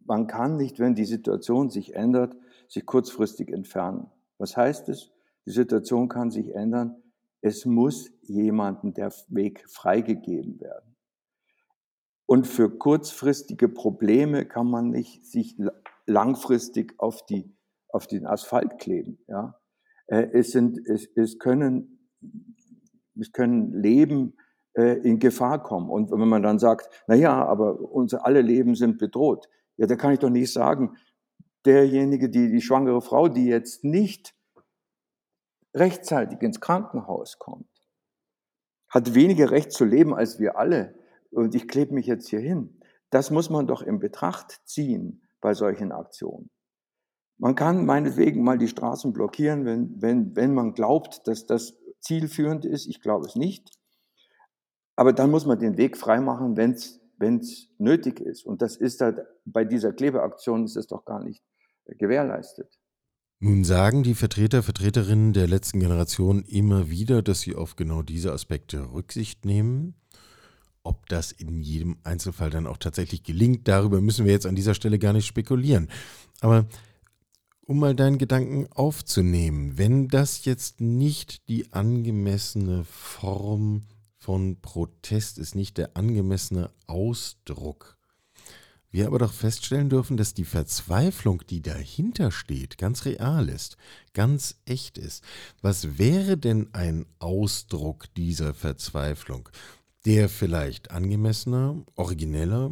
man 0.00 0.26
kann 0.26 0.56
nicht, 0.56 0.78
wenn 0.78 0.94
die 0.94 1.04
Situation 1.04 1.70
sich 1.70 1.94
ändert, 1.94 2.36
sich 2.68 2.86
kurzfristig 2.86 3.50
entfernen. 3.50 4.10
Was 4.38 4.56
heißt 4.56 4.88
es? 4.88 5.12
Die 5.46 5.52
Situation 5.52 6.08
kann 6.08 6.30
sich 6.30 6.54
ändern. 6.54 7.02
Es 7.40 7.64
muss 7.64 8.10
jemandem 8.22 8.94
der 8.94 9.12
Weg 9.28 9.64
freigegeben 9.68 10.60
werden. 10.60 10.95
Und 12.26 12.46
für 12.46 12.76
kurzfristige 12.76 13.68
Probleme 13.68 14.44
kann 14.44 14.68
man 14.68 14.90
nicht 14.90 15.24
sich 15.24 15.56
langfristig 16.06 16.94
auf, 16.98 17.24
die, 17.24 17.56
auf 17.88 18.06
den 18.06 18.26
Asphalt 18.26 18.78
kleben. 18.78 19.18
Ja? 19.28 19.60
Äh, 20.08 20.28
es, 20.32 20.50
sind, 20.50 20.78
es, 20.86 21.08
es, 21.14 21.38
können, 21.38 22.10
es 23.18 23.32
können 23.32 23.72
Leben 23.72 24.36
äh, 24.76 24.98
in 24.98 25.20
Gefahr 25.20 25.62
kommen. 25.62 25.88
Und 25.88 26.10
wenn 26.10 26.28
man 26.28 26.42
dann 26.42 26.58
sagt, 26.58 27.04
na 27.06 27.14
ja, 27.14 27.44
aber 27.44 27.80
unsere 27.80 28.24
alle 28.24 28.42
Leben 28.42 28.74
sind 28.74 28.98
bedroht, 28.98 29.48
ja, 29.76 29.86
da 29.86 29.94
kann 29.94 30.12
ich 30.12 30.18
doch 30.18 30.30
nicht 30.30 30.52
sagen, 30.52 30.96
derjenige, 31.64 32.28
die, 32.28 32.50
die 32.50 32.60
schwangere 32.60 33.02
Frau, 33.02 33.28
die 33.28 33.46
jetzt 33.46 33.84
nicht 33.84 34.34
rechtzeitig 35.74 36.40
ins 36.42 36.60
Krankenhaus 36.60 37.38
kommt, 37.38 37.68
hat 38.88 39.14
weniger 39.14 39.50
Recht 39.50 39.72
zu 39.72 39.84
leben 39.84 40.14
als 40.14 40.38
wir 40.38 40.56
alle. 40.58 40.94
Und 41.36 41.54
ich 41.54 41.68
klebe 41.68 41.94
mich 41.94 42.06
jetzt 42.06 42.28
hier 42.28 42.40
hin. 42.40 42.80
Das 43.10 43.30
muss 43.30 43.50
man 43.50 43.66
doch 43.66 43.82
in 43.82 43.98
Betracht 43.98 44.60
ziehen 44.64 45.22
bei 45.40 45.52
solchen 45.54 45.92
Aktionen. 45.92 46.50
Man 47.38 47.54
kann 47.54 47.84
meinetwegen 47.84 48.42
mal 48.42 48.56
die 48.56 48.68
Straßen 48.68 49.12
blockieren, 49.12 49.66
wenn, 49.66 50.00
wenn, 50.00 50.34
wenn 50.34 50.54
man 50.54 50.72
glaubt, 50.72 51.26
dass 51.28 51.44
das 51.44 51.74
zielführend 52.00 52.64
ist. 52.64 52.86
Ich 52.86 53.02
glaube 53.02 53.26
es 53.26 53.36
nicht. 53.36 53.70
Aber 54.96 55.12
dann 55.12 55.30
muss 55.30 55.44
man 55.44 55.58
den 55.58 55.76
Weg 55.76 55.98
freimachen, 55.98 56.56
wenn 56.56 56.72
es 57.40 57.68
nötig 57.76 58.20
ist. 58.20 58.46
Und 58.46 58.62
das 58.62 58.76
ist 58.76 59.02
halt 59.02 59.18
bei 59.44 59.66
dieser 59.66 59.92
Klebeaktion 59.92 60.64
ist 60.64 60.76
es 60.76 60.86
doch 60.86 61.04
gar 61.04 61.22
nicht 61.22 61.42
gewährleistet. 61.98 62.78
Nun 63.38 63.64
sagen 63.64 64.02
die 64.02 64.14
Vertreter, 64.14 64.62
Vertreterinnen 64.62 65.34
der 65.34 65.46
letzten 65.46 65.80
Generation 65.80 66.42
immer 66.44 66.88
wieder, 66.88 67.20
dass 67.20 67.42
sie 67.42 67.54
auf 67.54 67.76
genau 67.76 68.00
diese 68.00 68.32
Aspekte 68.32 68.92
Rücksicht 68.94 69.44
nehmen. 69.44 69.94
Ob 70.86 71.08
das 71.08 71.32
in 71.32 71.62
jedem 71.62 71.96
Einzelfall 72.04 72.50
dann 72.50 72.66
auch 72.66 72.76
tatsächlich 72.76 73.24
gelingt, 73.24 73.66
darüber 73.66 74.00
müssen 74.00 74.24
wir 74.24 74.32
jetzt 74.32 74.46
an 74.46 74.54
dieser 74.54 74.74
Stelle 74.74 74.98
gar 74.98 75.12
nicht 75.12 75.26
spekulieren. 75.26 75.88
Aber 76.40 76.66
um 77.66 77.80
mal 77.80 77.96
deinen 77.96 78.18
Gedanken 78.18 78.68
aufzunehmen, 78.72 79.76
wenn 79.76 80.06
das 80.06 80.44
jetzt 80.44 80.80
nicht 80.80 81.48
die 81.48 81.72
angemessene 81.72 82.84
Form 82.84 83.82
von 84.16 84.60
Protest 84.60 85.38
ist, 85.38 85.56
nicht 85.56 85.76
der 85.76 85.96
angemessene 85.96 86.70
Ausdruck 86.86 87.96
wir 88.96 89.08
aber 89.08 89.18
doch 89.18 89.32
feststellen 89.34 89.90
dürfen, 89.90 90.16
dass 90.16 90.32
die 90.32 90.46
Verzweiflung, 90.46 91.42
die 91.50 91.60
dahinter 91.60 92.30
steht, 92.30 92.78
ganz 92.78 93.04
real 93.04 93.50
ist, 93.50 93.76
ganz 94.14 94.56
echt 94.64 94.96
ist. 94.96 95.22
Was 95.60 95.98
wäre 95.98 96.38
denn 96.38 96.72
ein 96.72 97.04
Ausdruck 97.18 98.06
dieser 98.14 98.54
Verzweiflung, 98.54 99.50
der 100.06 100.28
vielleicht 100.28 100.90
angemessener, 100.90 101.84
origineller, 101.96 102.70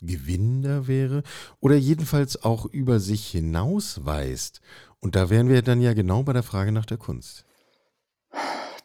gewinnender 0.00 0.88
wäre 0.88 1.22
oder 1.60 1.76
jedenfalls 1.76 2.42
auch 2.42 2.66
über 2.66 3.00
sich 3.00 3.28
hinausweist? 3.28 4.60
Und 5.00 5.16
da 5.16 5.30
wären 5.30 5.48
wir 5.48 5.62
dann 5.62 5.80
ja 5.80 5.94
genau 5.94 6.22
bei 6.22 6.32
der 6.32 6.42
Frage 6.42 6.72
nach 6.72 6.86
der 6.86 6.98
Kunst. 6.98 7.44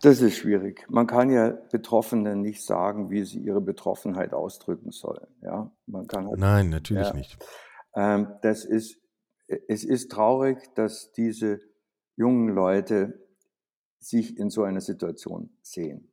Das 0.01 0.21
ist 0.21 0.38
schwierig. 0.38 0.86
Man 0.89 1.07
kann 1.07 1.31
ja 1.31 1.49
Betroffenen 1.49 2.41
nicht 2.41 2.63
sagen, 2.63 3.10
wie 3.10 3.25
sie 3.25 3.39
ihre 3.39 3.62
Betroffenheit 3.62 4.33
ausdrücken 4.33 4.91
sollen. 4.91 5.27
Ja, 5.41 5.71
man 5.88 6.07
kann 6.07 6.27
halt, 6.27 6.39
Nein, 6.39 6.69
natürlich 6.69 7.07
ja, 7.07 7.13
nicht. 7.13 7.38
Ähm, 7.95 8.27
das 8.43 8.63
ist, 8.63 8.99
es 9.47 9.83
ist 9.83 10.12
traurig, 10.12 10.60
dass 10.75 11.12
diese 11.13 11.62
jungen 12.15 12.49
Leute 12.49 13.27
sich 13.99 14.38
in 14.38 14.49
so 14.51 14.63
einer 14.63 14.81
Situation 14.81 15.49
sehen. 15.62 16.12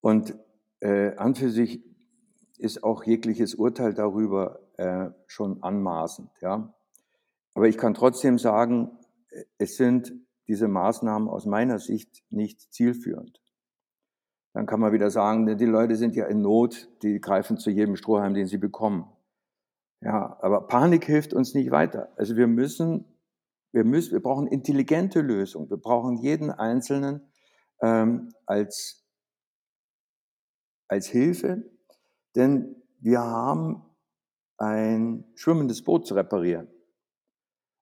Und 0.00 0.38
äh, 0.80 1.14
an 1.16 1.34
für 1.34 1.50
sich 1.50 1.84
ist 2.58 2.82
auch 2.82 3.04
jegliches 3.04 3.54
Urteil 3.54 3.94
darüber 3.94 4.60
äh, 4.76 5.10
schon 5.26 5.62
anmaßend. 5.62 6.30
Ja? 6.40 6.74
Aber 7.54 7.68
ich 7.68 7.78
kann 7.78 7.94
trotzdem 7.94 8.38
sagen, 8.38 8.90
es 9.58 9.76
sind 9.76 10.12
diese 10.48 10.68
Maßnahmen 10.68 11.28
aus 11.28 11.46
meiner 11.46 11.78
Sicht 11.78 12.24
nicht 12.30 12.72
zielführend. 12.72 13.40
Dann 14.54 14.66
kann 14.66 14.80
man 14.80 14.92
wieder 14.92 15.10
sagen, 15.10 15.56
die 15.56 15.64
Leute 15.66 15.94
sind 15.94 16.16
ja 16.16 16.26
in 16.26 16.40
Not, 16.40 16.88
die 17.02 17.20
greifen 17.20 17.58
zu 17.58 17.70
jedem 17.70 17.96
Strohhalm, 17.96 18.34
den 18.34 18.46
sie 18.46 18.58
bekommen. 18.58 19.06
Ja, 20.00 20.38
aber 20.40 20.66
Panik 20.66 21.04
hilft 21.04 21.34
uns 21.34 21.54
nicht 21.54 21.70
weiter. 21.70 22.08
Also 22.16 22.36
wir 22.36 22.46
müssen, 22.46 23.04
wir 23.72 23.84
müssen, 23.84 24.12
wir 24.12 24.22
brauchen 24.22 24.46
intelligente 24.46 25.20
Lösungen. 25.20 25.68
Wir 25.68 25.76
brauchen 25.76 26.16
jeden 26.16 26.50
Einzelnen 26.50 27.28
ähm, 27.82 28.32
als, 28.46 29.04
als 30.88 31.06
Hilfe, 31.06 31.62
denn 32.34 32.76
wir 33.00 33.20
haben 33.20 33.84
ein 34.56 35.24
schwimmendes 35.34 35.84
Boot 35.84 36.06
zu 36.06 36.14
reparieren. 36.14 36.68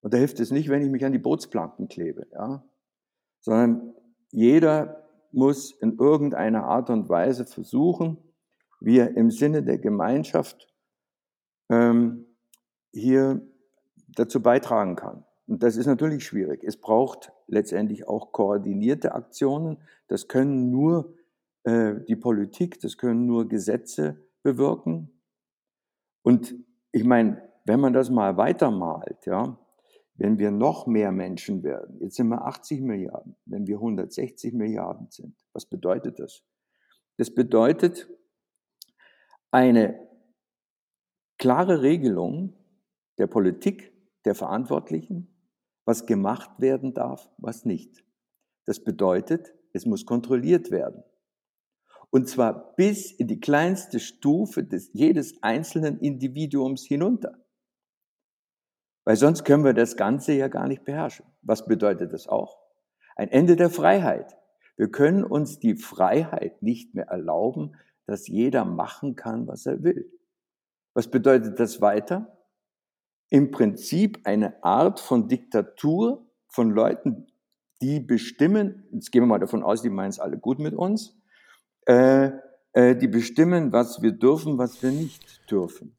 Und 0.01 0.12
da 0.12 0.19
hilft 0.19 0.40
es 0.40 0.51
nicht, 0.51 0.69
wenn 0.69 0.83
ich 0.83 0.90
mich 0.90 1.05
an 1.05 1.12
die 1.12 1.19
Bootsplanken 1.19 1.88
klebe, 1.88 2.27
ja? 2.33 2.64
sondern 3.40 3.95
jeder 4.31 5.09
muss 5.33 5.73
in 5.73 5.99
irgendeiner 5.99 6.64
Art 6.64 6.90
und 6.90 7.09
Weise 7.09 7.47
versuchen, 7.47 8.19
wie 8.81 8.99
er 8.99 9.16
im 9.16 9.31
Sinne 9.31 9.62
der 9.62 9.79
Gemeinschaft 9.79 10.73
ähm, 11.71 12.27
hier 12.92 13.40
dazu 14.09 14.42
beitragen 14.42 14.97
kann. 14.97 15.25
Und 15.47 15.62
das 15.62 15.77
ist 15.77 15.87
natürlich 15.87 16.25
schwierig. 16.25 16.64
Es 16.64 16.77
braucht 16.77 17.33
letztendlich 17.47 18.09
auch 18.09 18.33
koordinierte 18.33 19.14
Aktionen. 19.14 19.79
Das 20.09 20.29
können 20.29 20.71
nur 20.71 21.14
die 21.66 22.16
Politik, 22.16 22.79
das 22.81 22.96
können 22.96 23.26
nur 23.26 23.48
Gesetze 23.48 24.24
bewirken. 24.42 25.20
Und 26.22 26.55
ich 26.92 27.02
meine, 27.02 27.42
wenn 27.64 27.81
man 27.81 27.92
das 27.92 28.09
mal 28.09 28.37
weitermalt, 28.37 29.26
ja, 29.26 29.59
wenn 30.14 30.38
wir 30.38 30.50
noch 30.50 30.87
mehr 30.87 31.12
Menschen 31.12 31.62
werden, 31.62 31.98
jetzt 32.00 32.16
sind 32.16 32.29
wir 32.29 32.46
80 32.46 32.81
Milliarden, 32.81 33.37
wenn 33.44 33.66
wir 33.66 33.76
160 33.76 34.55
Milliarden 34.55 35.11
sind, 35.11 35.37
was 35.52 35.66
bedeutet 35.66 36.18
das? 36.20 36.44
Das 37.18 37.35
bedeutet 37.35 38.09
eine 39.50 40.09
klare 41.38 41.83
Regelung 41.83 42.55
der 43.18 43.26
Politik, 43.26 43.92
der 44.24 44.35
Verantwortlichen, 44.35 45.35
was 45.85 46.07
gemacht 46.07 46.50
werden 46.59 46.94
darf, 46.94 47.31
was 47.38 47.64
nicht. 47.64 48.05
Das 48.64 48.83
bedeutet, 48.83 49.55
es 49.72 49.87
muss 49.87 50.07
kontrolliert 50.07 50.70
werden. 50.70 51.02
Und 52.11 52.29
zwar 52.29 52.75
bis 52.77 53.12
in 53.12 53.29
die 53.29 53.40
kleinste 53.40 54.01
Stufe 54.01 54.64
des 54.64 54.90
jedes 54.92 55.42
einzelnen 55.42 55.99
Individuums 55.99 56.85
hinunter. 56.85 57.45
Weil 59.05 59.16
sonst 59.16 59.45
können 59.45 59.64
wir 59.64 59.75
das 59.75 59.97
Ganze 59.97 60.33
ja 60.33 60.49
gar 60.49 60.66
nicht 60.66 60.85
beherrschen. 60.85 61.27
Was 61.42 61.66
bedeutet 61.66 62.12
das 62.12 62.27
auch? 62.27 62.59
Ein 63.14 63.29
Ende 63.29 63.57
der 63.57 63.71
Freiheit. 63.71 64.37
Wir 64.77 64.90
können 64.90 65.25
uns 65.25 65.59
die 65.59 65.77
Freiheit 65.77 66.62
nicht 66.62 66.95
mehr 66.95 67.07
erlauben, 67.07 67.77
dass 68.07 68.29
jeder 68.29 68.64
machen 68.64 69.16
kann, 69.16 69.47
was 69.47 69.66
er 69.66 69.83
will. 69.83 70.11
Was 70.95 71.11
bedeutet 71.11 71.59
das 71.61 71.81
weiter? 71.81 72.37
Im 73.29 73.51
Prinzip 73.51 74.21
eine 74.25 74.62
Art 74.62 75.01
von 75.01 75.29
Diktatur 75.29 76.27
von 76.49 76.71
Leuten, 76.71 77.27
die 77.83 78.01
bestimmen, 78.01 78.88
jetzt 78.92 79.12
gehen 79.12 79.23
wir 79.23 79.27
mal 79.27 79.38
davon 79.38 79.62
aus, 79.62 79.83
die 79.83 79.90
meinen 79.90 80.11
es 80.11 80.21
alle 80.21 80.38
gut 80.38 80.59
mit 80.59 80.75
uns, 80.75 81.21
äh, 81.87 82.31
äh, 82.72 82.94
die 82.96 83.09
bestimmen, 83.09 83.72
was 83.72 84.03
wir 84.03 84.12
dürfen, 84.12 84.59
was 84.59 84.83
wir 84.83 84.90
nicht 84.90 85.51
dürfen. 85.51 85.96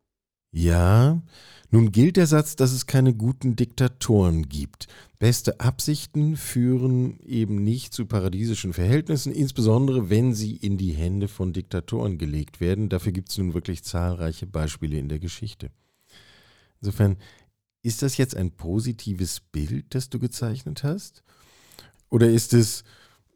Ja, 0.52 1.22
nun 1.70 1.92
gilt 1.92 2.16
der 2.16 2.28
Satz, 2.28 2.56
dass 2.56 2.72
es 2.72 2.86
keine 2.86 3.14
guten 3.14 3.56
Diktatoren 3.56 4.48
gibt. 4.48 4.88
Beste 5.20 5.60
Absichten 5.60 6.38
führen 6.38 7.20
eben 7.22 7.64
nicht 7.64 7.94
zu 7.94 8.06
paradiesischen 8.06 8.74
Verhältnissen, 8.74 9.34
insbesondere 9.34 10.10
wenn 10.10 10.34
sie 10.34 10.56
in 10.56 10.78
die 10.78 10.94
Hände 10.94 11.28
von 11.28 11.52
Diktatoren 11.52 12.18
gelegt 12.18 12.62
werden. 12.62 12.90
Dafür 12.90 13.12
gibt 13.12 13.30
es 13.30 13.38
nun 13.38 13.54
wirklich 13.54 13.84
zahlreiche 13.84 14.48
Beispiele 14.48 14.98
in 14.98 15.10
der 15.10 15.20
Geschichte. 15.20 15.72
Insofern, 16.80 17.18
ist 17.82 18.02
das 18.02 18.18
jetzt 18.18 18.36
ein 18.36 18.52
positives 18.52 19.40
Bild, 19.40 19.96
das 19.96 20.10
du 20.10 20.20
gezeichnet 20.20 20.84
hast? 20.84 21.24
Oder 22.10 22.30
ist 22.30 22.54
es, 22.54 22.84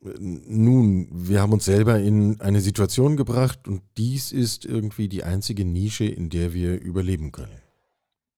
nun, 0.01 1.07
wir 1.11 1.41
haben 1.41 1.53
uns 1.53 1.65
selber 1.65 1.99
in 1.99 2.41
eine 2.41 2.59
Situation 2.59 3.17
gebracht 3.17 3.67
und 3.67 3.83
dies 3.97 4.31
ist 4.31 4.65
irgendwie 4.65 5.07
die 5.07 5.23
einzige 5.23 5.63
Nische, 5.63 6.05
in 6.05 6.29
der 6.29 6.53
wir 6.53 6.81
überleben 6.81 7.31
können? 7.31 7.61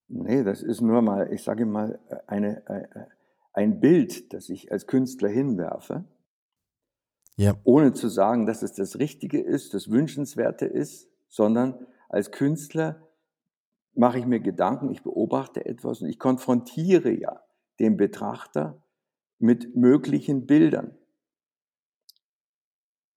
Nee, 0.10 0.44
das 0.44 0.62
ist 0.62 0.82
nur 0.82 1.02
mal, 1.02 1.32
ich 1.32 1.44
sage 1.44 1.66
mal, 1.66 2.00
eine, 2.28 2.68
äh, 2.68 3.06
ein 3.54 3.80
Bild, 3.80 4.34
das 4.34 4.50
ich 4.50 4.72
als 4.72 4.88
Künstler 4.88 5.30
hinwerfe, 5.30 6.04
ja. 7.38 7.56
ohne 7.64 7.94
zu 7.94 8.10
sagen, 8.10 8.46
dass 8.46 8.62
es 8.62 8.74
das 8.74 9.00
Richtige 9.00 9.42
ist, 9.42 9.74
das 9.74 9.90
Wünschenswerte 9.90 10.66
ist, 10.66 11.10
sondern 11.30 11.88
als 12.10 12.32
Künstler 12.32 13.08
mache 13.96 14.20
ich 14.20 14.26
mir 14.26 14.40
Gedanken, 14.40 14.92
ich 14.92 15.02
beobachte 15.02 15.66
etwas 15.66 16.02
und 16.02 16.10
ich 16.10 16.20
konfrontiere 16.20 17.12
ja 17.12 17.42
den 17.80 17.96
Betrachter 17.96 18.84
mit 19.40 19.76
möglichen 19.76 20.46
Bildern, 20.46 20.96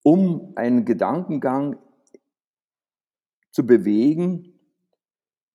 um 0.07 0.53
einen 0.55 0.85
Gedankengang 0.85 1.81
zu 3.51 3.67
bewegen, 3.67 4.57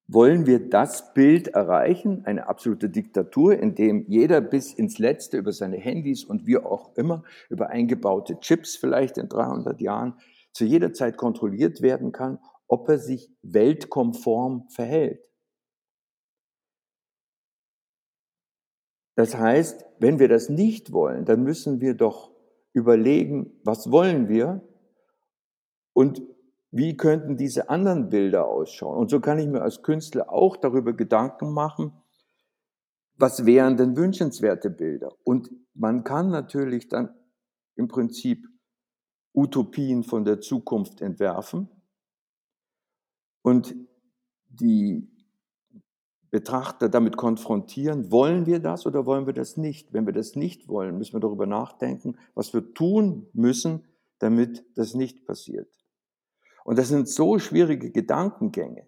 wollen 0.08 0.46
wir 0.46 0.70
das 0.70 1.14
Bild 1.14 1.48
erreichen, 1.48 2.26
eine 2.26 2.48
absolute 2.48 2.90
Diktatur, 2.90 3.58
in 3.58 3.76
dem 3.76 4.04
jeder 4.10 4.42
bis 4.42 4.74
ins 4.74 5.00
Letzte 5.00 5.38
über 5.38 5.54
seine 5.54 5.78
Handys 5.78 6.26
und 6.26 6.46
wie 6.46 6.58
auch 6.58 6.94
immer, 6.98 7.24
über 7.50 7.70
eingebaute 7.70 8.42
Chips 8.42 8.76
vielleicht 8.76 9.18
in 9.18 9.30
300 9.30 9.80
Jahren, 9.80 10.16
zu 10.52 10.66
jeder 10.66 10.92
Zeit 10.92 11.16
kontrolliert 11.16 11.82
werden 11.82 12.12
kann, 12.12 12.38
ob 12.68 12.90
er 12.90 13.00
sich 13.00 13.32
weltkonform 13.44 14.68
verhält. 14.68 15.22
Das 19.16 19.34
heißt, 19.38 19.86
wenn 20.00 20.20
wir 20.20 20.28
das 20.28 20.50
nicht 20.50 20.92
wollen, 20.92 21.24
dann 21.24 21.42
müssen 21.44 21.80
wir 21.80 21.94
doch 21.94 22.31
überlegen, 22.74 23.52
was 23.64 23.92
wollen 23.92 24.28
wir 24.28 24.62
und 25.94 26.22
wie 26.72 26.96
könnten 26.96 27.36
diese 27.36 27.70
anderen 27.70 28.10
Bilder 28.10 28.48
ausschauen? 28.48 28.98
Und 28.98 29.10
so 29.10 29.20
kann 29.20 29.40
ich 29.40 29.48
mir 29.48 29.62
als 29.62 29.84
Künstler 29.84 30.32
auch 30.32 30.56
darüber 30.56 30.94
Gedanken 30.94 31.54
machen, 31.54 31.92
was 33.18 33.46
wären 33.46 33.78
denn 33.78 33.98
wünschenswerte 33.98 34.70
Bilder? 34.70 35.12
Und 35.24 35.52
man 35.74 36.04
kann 36.04 36.30
natürlich 36.30 36.88
dann 36.88 37.14
im 37.76 37.88
Prinzip 37.88 38.48
Utopien 39.34 40.04
von 40.04 40.26
der 40.26 40.40
Zukunft 40.42 41.02
entwerfen 41.02 41.70
und 43.42 43.76
die 44.48 45.08
Betrachter 46.32 46.88
damit 46.88 47.18
konfrontieren, 47.18 48.10
wollen 48.10 48.46
wir 48.46 48.60
das 48.60 48.86
oder 48.86 49.06
wollen 49.06 49.26
wir 49.26 49.34
das 49.34 49.58
nicht? 49.58 49.92
Wenn 49.94 50.06
wir 50.06 50.14
das 50.14 50.36
nicht 50.36 50.70
wollen, 50.70 50.98
müssen 50.98 51.14
wir 51.14 51.20
darüber 51.20 51.46
nachdenken, 51.46 52.18
was 52.34 52.54
wir 52.54 52.74
tun 52.74 53.28
müssen, 53.34 53.84
damit 54.20 54.66
das 54.76 54.94
nicht 54.94 55.26
passiert. 55.26 55.70
Und 56.64 56.80
das 56.80 56.88
sind 56.88 57.10
so 57.10 57.38
schwierige 57.38 57.92
Gedankengänge, 57.92 58.88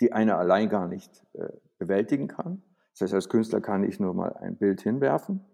die 0.00 0.12
einer 0.12 0.38
allein 0.38 0.70
gar 0.70 0.88
nicht 0.88 1.24
äh, 1.34 1.48
bewältigen 1.78 2.28
kann. 2.28 2.62
Das 2.92 3.02
heißt, 3.02 3.14
als 3.14 3.28
Künstler 3.28 3.60
kann 3.60 3.84
ich 3.84 4.00
nur 4.00 4.14
mal 4.14 4.34
ein 4.36 4.56
Bild 4.56 4.80
hinwerfen. 4.80 5.44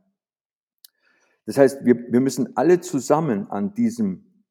Das 1.46 1.58
heißt, 1.58 1.84
wir, 1.84 1.96
wir 2.12 2.20
müssen 2.20 2.56
alle 2.56 2.80
zusammen 2.80 3.50
an 3.50 3.74
diesem, 3.74 4.44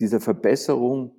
dieser 0.00 0.20
Verbesserung, 0.20 1.16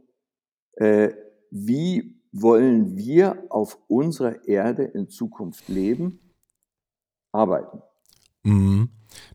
äh, 0.73 1.13
wie 1.49 2.21
wollen 2.35 2.97
wir 2.97 3.45
auf 3.49 3.79
unserer 3.87 4.45
Erde 4.47 4.83
in 4.83 5.09
Zukunft 5.09 5.69
leben, 5.69 6.19
arbeiten. 7.31 7.81
Mhm. 8.43 8.89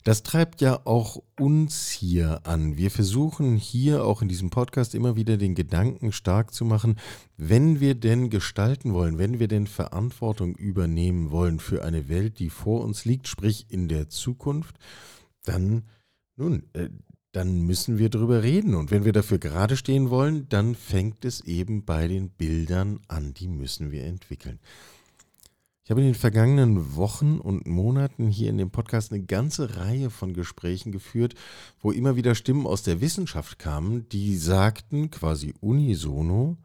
Das 0.05 0.23
treibt 0.23 0.61
ja 0.61 0.81
auch 0.85 1.23
uns 1.39 1.89
hier 1.89 2.43
an. 2.45 2.77
Wir 2.77 2.91
versuchen 2.91 3.57
hier 3.57 4.05
auch 4.05 4.21
in 4.21 4.29
diesem 4.29 4.51
Podcast 4.51 4.95
immer 4.95 5.17
wieder 5.17 5.39
den 5.39 5.55
Gedanken 5.55 6.13
stark 6.13 6.53
zu 6.53 6.67
machen, 6.67 6.97
wenn 7.39 7.81
wir 7.81 7.95
denn 7.95 8.29
gestalten 8.29 8.93
wollen, 8.93 9.17
wenn 9.17 9.39
wir 9.39 9.49
denn 9.49 9.67
Verantwortung 9.67 10.55
übernehmen 10.55 11.31
wollen 11.31 11.59
für 11.59 11.83
eine 11.83 12.11
Welt, 12.11 12.39
die 12.39 12.51
vor 12.51 12.83
uns 12.83 13.07
liegt, 13.07 13.27
sprich 13.27 13.67
in 13.71 13.89
der 13.89 14.11
Zukunft, 14.11 14.77
dann, 15.45 15.89
nun, 16.37 16.65
äh, 16.75 16.91
dann 17.33 17.63
müssen 17.63 17.99
wir 17.99 18.11
darüber 18.11 18.43
reden. 18.43 18.75
Und 18.75 18.91
wenn 18.91 19.05
wir 19.05 19.13
dafür 19.13 19.39
gerade 19.39 19.77
stehen 19.77 20.11
wollen, 20.11 20.49
dann 20.49 20.75
fängt 20.75 21.25
es 21.25 21.41
eben 21.43 21.85
bei 21.85 22.09
den 22.09 22.31
Bildern 22.31 23.01
an. 23.09 23.35
Die 23.35 23.49
müssen 23.49 23.91
wir 23.91 24.05
entwickeln. 24.05 24.59
Ich 25.85 25.91
habe 25.91 26.03
in 26.03 26.09
den 26.09 26.15
vergangenen 26.15 26.95
Wochen 26.95 27.41
und 27.41 27.67
Monaten 27.67 28.29
hier 28.29 28.49
in 28.49 28.59
dem 28.59 28.71
Podcast 28.71 29.13
eine 29.13 29.25
ganze 29.25 29.77
Reihe 29.77 30.11
von 30.11 30.35
Gesprächen 30.35 30.93
geführt, 30.93 31.35
wo 31.81 31.91
immer 31.91 32.15
wieder 32.15 32.37
Stimmen 32.37 32.67
aus 32.67 32.85
der 32.85 33.01
Wissenschaft 33.01 33.59
kamen, 33.59 34.09
die 34.09 34.37
sagten 34.37 35.11
quasi 35.11 35.53
unisono, 35.61 36.59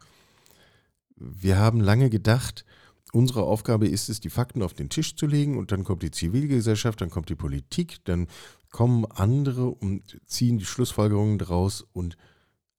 wir 1.15 1.58
haben 1.58 1.80
lange 1.80 2.12
gedacht, 2.12 2.65
unsere 3.13 3.43
Aufgabe 3.43 3.88
ist 3.88 4.10
es, 4.10 4.19
die 4.19 4.30
Fakten 4.30 4.62
auf 4.62 4.73
den 4.73 4.89
Tisch 4.89 5.15
zu 5.15 5.25
legen 5.25 5.58
und 5.58 5.71
dann 5.71 5.84
kommt 5.84 6.04
die 6.04 6.12
Zivilgesellschaft, 6.12 7.01
dann 7.01 7.10
kommt 7.10 7.30
die 7.30 7.36
Politik, 7.36 7.97
dann 8.04 8.28
kommen 8.75 9.05
andere 9.05 9.69
und 9.69 10.19
ziehen 10.25 10.57
die 10.57 10.65
Schlussfolgerungen 10.65 11.38
daraus 11.38 11.81
und 11.93 12.17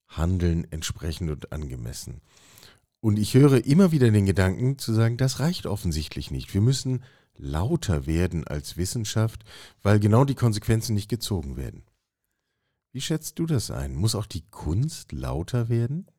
handeln 0.07 0.71
entsprechend 0.71 1.31
und 1.31 1.53
angemessen. 1.53 2.21
Und 3.01 3.19
ich 3.19 3.33
höre 3.33 3.65
immer 3.65 3.93
wieder 3.93 4.11
den 4.11 4.27
Gedanken 4.27 4.77
zu 4.77 4.93
sagen, 4.93 5.17
das 5.17 5.41
reicht 5.41 5.65
offensichtlich 5.65 6.31
nicht. 6.31 6.53
Wir 6.53 6.61
müssen 6.61 7.03
lauter 7.39 8.05
werden 8.05 8.47
als 8.47 8.77
Wissenschaft, 8.77 9.47
weil 9.83 9.99
genau 9.99 10.27
die 10.27 10.35
Konsequenzen 10.35 10.95
nicht 10.95 11.09
gezogen 11.09 11.57
werden. 11.57 11.83
Wie 12.93 13.01
schätzt 13.01 13.39
du 13.39 13.47
das 13.47 13.71
ein? 13.71 13.95
Muss 13.95 14.15
auch 14.15 14.27
die 14.27 14.45
Kunst 14.51 15.13
lauter 15.13 15.71
werden? 15.71 16.11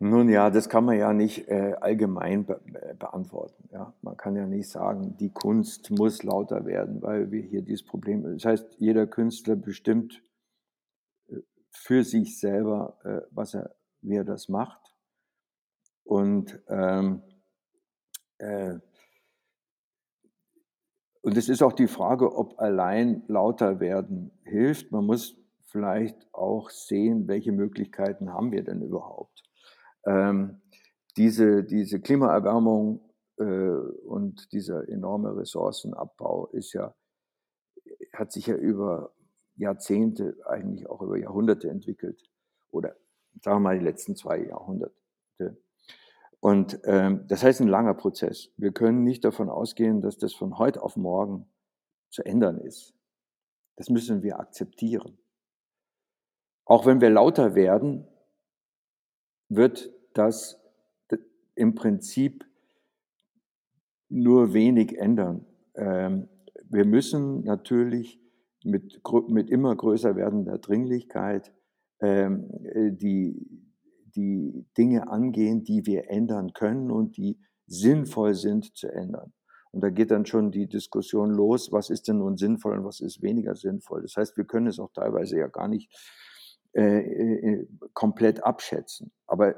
Nun 0.00 0.28
ja, 0.28 0.48
das 0.50 0.68
kann 0.68 0.84
man 0.84 0.96
ja 0.96 1.12
nicht 1.12 1.48
äh, 1.48 1.74
allgemein 1.80 2.46
be 2.46 2.60
beantworten. 2.98 3.68
Ja? 3.72 3.94
Man 4.00 4.16
kann 4.16 4.36
ja 4.36 4.46
nicht 4.46 4.68
sagen, 4.68 5.16
die 5.16 5.32
Kunst 5.32 5.90
muss 5.90 6.22
lauter 6.22 6.64
werden, 6.66 7.02
weil 7.02 7.32
wir 7.32 7.42
hier 7.42 7.62
dieses 7.62 7.84
Problem. 7.84 8.22
Das 8.22 8.44
heißt, 8.44 8.76
jeder 8.78 9.08
Künstler 9.08 9.56
bestimmt 9.56 10.22
äh, 11.28 11.38
für 11.70 12.04
sich 12.04 12.38
selber, 12.38 12.98
äh, 13.02 13.26
was 13.32 13.54
er, 13.54 13.74
wie 14.00 14.14
er 14.14 14.24
das 14.24 14.48
macht. 14.48 14.80
Und, 16.04 16.62
ähm, 16.68 17.22
äh, 18.38 18.78
und 21.22 21.36
es 21.36 21.48
ist 21.48 21.60
auch 21.60 21.72
die 21.72 21.88
Frage, 21.88 22.36
ob 22.36 22.60
allein 22.60 23.24
lauter 23.26 23.80
werden 23.80 24.30
hilft. 24.44 24.92
Man 24.92 25.06
muss 25.06 25.36
vielleicht 25.64 26.32
auch 26.32 26.70
sehen, 26.70 27.26
welche 27.26 27.50
Möglichkeiten 27.50 28.32
haben 28.32 28.52
wir 28.52 28.62
denn 28.62 28.80
überhaupt. 28.80 29.47
Ähm, 30.08 30.62
diese, 31.16 31.64
diese 31.64 32.00
Klimaerwärmung 32.00 33.00
äh, 33.38 33.44
und 33.44 34.52
dieser 34.52 34.88
enorme 34.88 35.36
Ressourcenabbau 35.36 36.46
ist 36.52 36.72
ja, 36.72 36.94
hat 38.14 38.32
sich 38.32 38.46
ja 38.46 38.54
über 38.54 39.12
Jahrzehnte, 39.56 40.36
eigentlich 40.46 40.88
auch 40.88 41.02
über 41.02 41.18
Jahrhunderte 41.18 41.68
entwickelt. 41.68 42.22
Oder 42.70 42.96
sagen 43.42 43.56
wir 43.56 43.60
mal 43.60 43.78
die 43.78 43.84
letzten 43.84 44.16
zwei 44.16 44.38
Jahrhunderte. 44.44 44.94
Und 46.40 46.80
ähm, 46.84 47.26
das 47.26 47.42
heißt 47.42 47.60
ein 47.60 47.68
langer 47.68 47.94
Prozess. 47.94 48.50
Wir 48.56 48.72
können 48.72 49.02
nicht 49.02 49.24
davon 49.24 49.50
ausgehen, 49.50 50.00
dass 50.00 50.16
das 50.16 50.32
von 50.34 50.58
heute 50.58 50.82
auf 50.82 50.96
morgen 50.96 51.50
zu 52.10 52.24
ändern 52.24 52.58
ist. 52.58 52.94
Das 53.76 53.90
müssen 53.90 54.22
wir 54.22 54.38
akzeptieren. 54.38 55.18
Auch 56.64 56.86
wenn 56.86 57.00
wir 57.00 57.10
lauter 57.10 57.54
werden, 57.54 58.06
wird 59.48 59.90
das 60.14 60.60
im 61.54 61.74
Prinzip 61.74 62.44
nur 64.08 64.52
wenig 64.54 64.98
ändern. 64.98 65.44
Ähm, 65.74 66.28
wir 66.70 66.84
müssen 66.84 67.42
natürlich 67.44 68.20
mit, 68.64 69.00
mit 69.28 69.50
immer 69.50 69.74
größer 69.74 70.16
werdender 70.16 70.58
Dringlichkeit 70.58 71.52
ähm, 72.00 72.48
die, 73.00 73.46
die 74.16 74.66
Dinge 74.76 75.08
angehen, 75.08 75.64
die 75.64 75.86
wir 75.86 76.10
ändern 76.10 76.52
können 76.52 76.90
und 76.90 77.16
die 77.16 77.38
sinnvoll 77.66 78.34
sind 78.34 78.76
zu 78.76 78.88
ändern. 78.88 79.32
Und 79.70 79.82
da 79.82 79.90
geht 79.90 80.10
dann 80.10 80.24
schon 80.24 80.50
die 80.50 80.66
Diskussion 80.66 81.30
los, 81.30 81.70
was 81.72 81.90
ist 81.90 82.08
denn 82.08 82.18
nun 82.18 82.36
sinnvoll 82.36 82.78
und 82.78 82.84
was 82.84 83.00
ist 83.00 83.22
weniger 83.22 83.54
sinnvoll. 83.54 84.02
Das 84.02 84.16
heißt, 84.16 84.36
wir 84.36 84.44
können 84.44 84.68
es 84.68 84.78
auch 84.78 84.92
teilweise 84.92 85.38
ja 85.38 85.48
gar 85.48 85.68
nicht 85.68 85.90
äh, 86.72 87.00
äh, 87.00 87.66
komplett 87.92 88.42
abschätzen. 88.42 89.12
Aber 89.26 89.56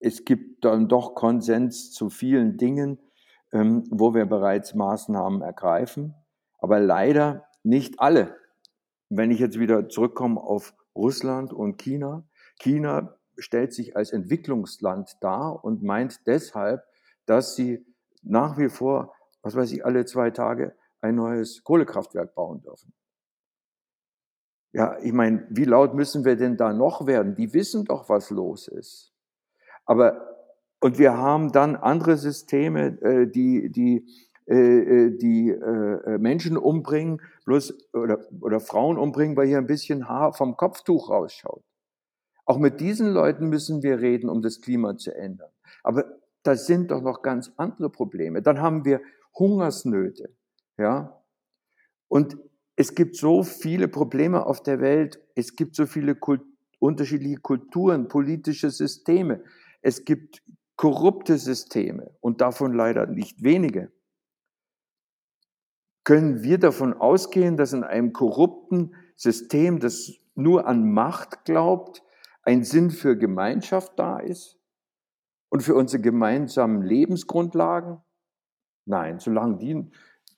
es 0.00 0.24
gibt 0.24 0.64
dann 0.64 0.88
doch 0.88 1.14
Konsens 1.14 1.92
zu 1.92 2.08
vielen 2.08 2.56
Dingen, 2.56 2.98
ähm, 3.52 3.84
wo 3.90 4.14
wir 4.14 4.26
bereits 4.26 4.74
Maßnahmen 4.74 5.42
ergreifen, 5.42 6.14
aber 6.58 6.80
leider 6.80 7.46
nicht 7.62 8.00
alle. 8.00 8.36
Wenn 9.10 9.30
ich 9.30 9.38
jetzt 9.38 9.58
wieder 9.58 9.88
zurückkomme 9.88 10.40
auf 10.40 10.74
Russland 10.96 11.52
und 11.52 11.78
China, 11.78 12.24
China 12.58 13.16
stellt 13.38 13.72
sich 13.72 13.96
als 13.96 14.12
Entwicklungsland 14.12 15.16
dar 15.20 15.64
und 15.64 15.82
meint 15.82 16.26
deshalb, 16.26 16.82
dass 17.26 17.54
sie 17.54 17.84
nach 18.22 18.58
wie 18.58 18.68
vor, 18.68 19.14
was 19.42 19.54
weiß 19.54 19.72
ich, 19.72 19.84
alle 19.84 20.04
zwei 20.04 20.30
Tage 20.30 20.74
ein 21.00 21.14
neues 21.14 21.62
Kohlekraftwerk 21.64 22.34
bauen 22.34 22.60
dürfen. 22.60 22.92
Ja, 24.72 24.98
ich 25.00 25.12
meine, 25.12 25.46
wie 25.50 25.64
laut 25.64 25.94
müssen 25.94 26.24
wir 26.24 26.36
denn 26.36 26.56
da 26.56 26.72
noch 26.72 27.06
werden? 27.06 27.34
Die 27.34 27.52
wissen 27.52 27.84
doch, 27.84 28.08
was 28.08 28.30
los 28.30 28.68
ist. 28.68 29.09
Aber 29.84 30.26
und 30.80 30.98
wir 30.98 31.16
haben 31.16 31.52
dann 31.52 31.76
andere 31.76 32.16
Systeme, 32.16 33.00
äh, 33.02 33.26
die 33.26 33.70
die 33.70 34.06
äh, 34.46 34.54
äh, 34.54 35.16
die 35.16 35.54
Menschen 36.18 36.56
umbringen, 36.56 37.20
bloß 37.44 37.92
oder 37.92 38.18
oder 38.40 38.60
Frauen 38.60 38.98
umbringen, 38.98 39.36
weil 39.36 39.46
hier 39.46 39.58
ein 39.58 39.66
bisschen 39.66 40.08
Haar 40.08 40.32
vom 40.32 40.56
Kopftuch 40.56 41.10
rausschaut. 41.10 41.62
Auch 42.46 42.58
mit 42.58 42.80
diesen 42.80 43.12
Leuten 43.12 43.48
müssen 43.48 43.82
wir 43.82 44.00
reden, 44.00 44.28
um 44.28 44.42
das 44.42 44.60
Klima 44.60 44.96
zu 44.96 45.14
ändern. 45.14 45.50
Aber 45.84 46.04
da 46.42 46.56
sind 46.56 46.90
doch 46.90 47.02
noch 47.02 47.22
ganz 47.22 47.52
andere 47.56 47.90
Probleme. 47.90 48.42
Dann 48.42 48.60
haben 48.60 48.84
wir 48.84 49.00
Hungersnöte, 49.38 50.30
ja. 50.76 51.22
Und 52.08 52.38
es 52.74 52.94
gibt 52.94 53.14
so 53.14 53.42
viele 53.42 53.88
Probleme 53.88 54.46
auf 54.46 54.62
der 54.62 54.80
Welt. 54.80 55.20
Es 55.34 55.54
gibt 55.54 55.76
so 55.76 55.86
viele 55.86 56.14
Kult 56.14 56.42
unterschiedliche 56.80 57.36
Kulturen, 57.36 58.08
politische 58.08 58.70
Systeme. 58.70 59.44
Es 59.82 60.04
gibt 60.04 60.42
korrupte 60.76 61.38
Systeme 61.38 62.14
und 62.20 62.40
davon 62.40 62.72
leider 62.72 63.06
nicht 63.06 63.42
wenige. 63.42 63.92
Können 66.04 66.42
wir 66.42 66.58
davon 66.58 66.94
ausgehen, 66.94 67.56
dass 67.56 67.72
in 67.72 67.84
einem 67.84 68.12
korrupten 68.12 68.94
System, 69.16 69.78
das 69.78 70.12
nur 70.34 70.66
an 70.66 70.90
Macht 70.90 71.44
glaubt, 71.44 72.02
ein 72.42 72.64
Sinn 72.64 72.90
für 72.90 73.16
Gemeinschaft 73.16 73.98
da 73.98 74.18
ist 74.18 74.58
und 75.50 75.62
für 75.62 75.74
unsere 75.74 76.02
gemeinsamen 76.02 76.82
Lebensgrundlagen? 76.82 77.98
Nein, 78.86 79.20
solange 79.20 79.58
die, 79.58 79.90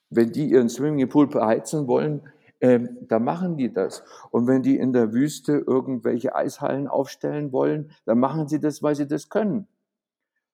wenn 0.09 0.31
die 0.31 0.49
ihren 0.49 0.69
Swimmingpool 0.69 1.27
beheizen 1.27 1.87
wollen, 1.87 2.27
äh, 2.63 2.79
da 3.01 3.19
machen 3.19 3.57
die 3.57 3.73
das. 3.73 4.03
Und 4.31 4.47
wenn 4.47 4.63
die 4.63 4.77
in 4.77 4.93
der 4.93 5.11
Wüste 5.11 5.51
irgendwelche 5.67 6.33
Eishallen 6.33 6.87
aufstellen 6.87 7.51
wollen, 7.51 7.91
dann 8.05 8.19
machen 8.19 8.47
sie 8.47 8.61
das, 8.61 8.81
weil 8.81 8.95
sie 8.95 9.05
das 9.05 9.27
können. 9.27 9.67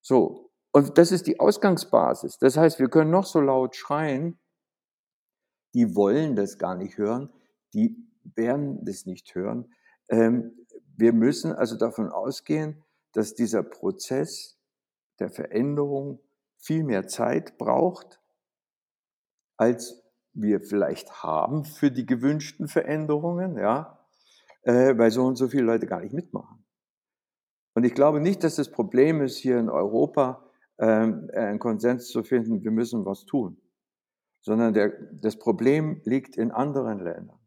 So. 0.02 0.50
Und 0.72 0.98
das 0.98 1.12
ist 1.12 1.28
die 1.28 1.40
Ausgangsbasis. 1.40 2.40
Das 2.40 2.58
heißt, 2.58 2.80
wir 2.80 2.90
können 2.90 3.12
noch 3.12 3.28
so 3.28 3.40
laut 3.40 3.76
schreien, 3.76 4.40
die 5.76 5.96
wollen 5.96 6.36
das 6.36 6.58
gar 6.58 6.74
nicht 6.74 6.98
hören, 6.98 7.30
die 7.76 7.96
werden 8.24 8.84
das 8.86 9.06
nicht 9.06 9.36
hören. 9.36 9.72
Ähm, 10.10 10.66
wir 10.98 11.14
müssen 11.14 11.54
also 11.54 11.78
davon 11.78 12.10
ausgehen, 12.10 12.84
dass 13.14 13.36
dieser 13.36 13.62
Prozess 13.62 14.58
der 15.20 15.30
Veränderung 15.30 16.20
viel 16.58 16.84
mehr 16.84 17.08
Zeit 17.08 17.60
braucht, 17.60 18.20
als 19.58 20.02
wir 20.42 20.62
vielleicht 20.62 21.24
haben 21.24 21.66
für 21.66 21.92
die 21.92 22.06
gewünschten 22.06 22.68
Veränderungen, 22.68 23.58
ja, 23.58 24.00
äh, 24.64 24.98
weil 24.98 25.12
so 25.12 25.26
und 25.26 25.36
so 25.36 25.48
viele 25.48 25.64
Leute 25.64 25.88
gar 25.88 26.02
nicht 26.02 26.14
mitmachen. 26.14 26.66
Und 27.76 27.86
ich 27.86 27.94
glaube 27.94 28.20
nicht, 28.20 28.44
dass 28.44 28.56
das 28.56 28.72
Problem 28.72 29.22
ist, 29.22 29.38
hier 29.38 29.58
in 29.60 29.70
Europa 29.70 30.44
ähm, 30.80 31.30
einen 31.34 31.60
Konsens 31.60 32.08
zu 32.08 32.24
finden, 32.24 32.64
wir 32.64 32.72
müssen 32.72 33.06
was 33.06 33.26
tun, 33.26 33.62
sondern 34.42 34.74
der, 34.74 34.92
das 35.14 35.38
Problem 35.38 36.02
liegt 36.04 36.38
in 36.38 36.52
anderen 36.52 37.00
Ländern. 37.00 37.40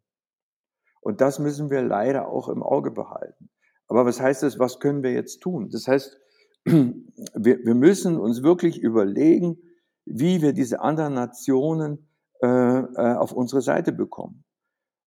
Und 1.00 1.20
das 1.20 1.38
müssen 1.38 1.70
wir 1.70 1.82
leider 1.82 2.28
auch 2.28 2.48
im 2.48 2.62
Auge 2.62 2.92
behalten. 2.92 3.50
Aber 3.88 4.06
was 4.06 4.20
heißt 4.20 4.42
das, 4.42 4.58
was 4.58 4.78
können 4.78 5.02
wir 5.02 5.12
jetzt 5.12 5.40
tun? 5.40 5.68
Das 5.70 5.88
heißt, 5.88 6.18
wir, 6.64 6.94
wir 7.34 7.74
müssen 7.74 8.18
uns 8.18 8.42
wirklich 8.42 8.80
überlegen, 8.80 9.58
wie 10.04 10.42
wir 10.42 10.52
diese 10.52 10.80
anderen 10.80 11.14
Nationen 11.14 12.08
äh, 12.42 12.46
äh, 12.46 13.14
auf 13.14 13.32
unsere 13.32 13.62
Seite 13.62 13.92
bekommen. 13.92 14.44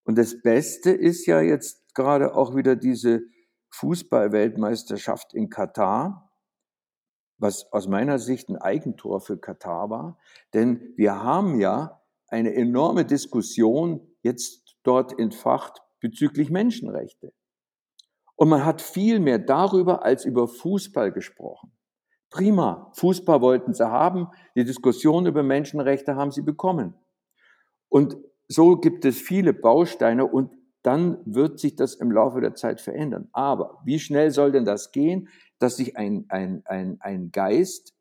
Und 0.05 0.17
das 0.17 0.41
Beste 0.41 0.91
ist 0.91 1.25
ja 1.25 1.41
jetzt 1.41 1.93
gerade 1.93 2.35
auch 2.35 2.55
wieder 2.55 2.75
diese 2.75 3.23
Fußballweltmeisterschaft 3.71 5.33
in 5.33 5.49
Katar, 5.49 6.31
was 7.37 7.71
aus 7.73 7.87
meiner 7.87 8.19
Sicht 8.19 8.47
ein 8.49 8.57
Eigentor 8.57 9.19
für 9.19 9.37
Katar 9.37 9.89
war. 9.89 10.17
Denn 10.53 10.93
wir 10.95 11.21
haben 11.23 11.59
ja 11.59 12.01
eine 12.29 12.53
enorme 12.53 13.03
Diskussion 13.03 14.07
jetzt 14.21 14.77
dort 14.83 15.19
entfacht 15.19 15.81
bezüglich 15.99 16.49
Menschenrechte. 16.49 17.33
Und 18.35 18.49
man 18.49 18.63
hat 18.63 18.81
viel 18.81 19.19
mehr 19.19 19.39
darüber 19.39 20.03
als 20.03 20.23
über 20.23 20.47
Fußball 20.47 21.11
gesprochen. 21.11 21.71
Prima, 22.29 22.91
Fußball 22.95 23.41
wollten 23.41 23.73
sie 23.73 23.89
haben, 23.89 24.27
die 24.55 24.63
Diskussion 24.63 25.25
über 25.25 25.43
Menschenrechte 25.43 26.15
haben 26.15 26.31
sie 26.31 26.41
bekommen. 26.41 26.93
Und 27.89 28.17
so 28.47 28.77
gibt 28.77 29.05
es 29.05 29.19
viele 29.19 29.53
Bausteine 29.53 30.25
und 30.25 30.51
dann 30.83 31.17
wird 31.25 31.59
sich 31.59 31.75
das 31.75 31.95
im 31.95 32.11
Laufe 32.11 32.41
der 32.41 32.53
Zeit 32.53 32.79
verändern. 32.79 33.27
Aber 33.33 33.79
wie 33.85 33.99
schnell 33.99 34.29
soll 34.29 34.51
denn 34.51 34.65
das 34.65 34.91
gehen, 34.91 35.29
dass 35.57 35.77
sich 35.77 35.97
ein, 35.97 36.25
ein, 36.29 36.61
ein, 36.65 36.97
ein 36.99 37.31
Geist 37.31 37.95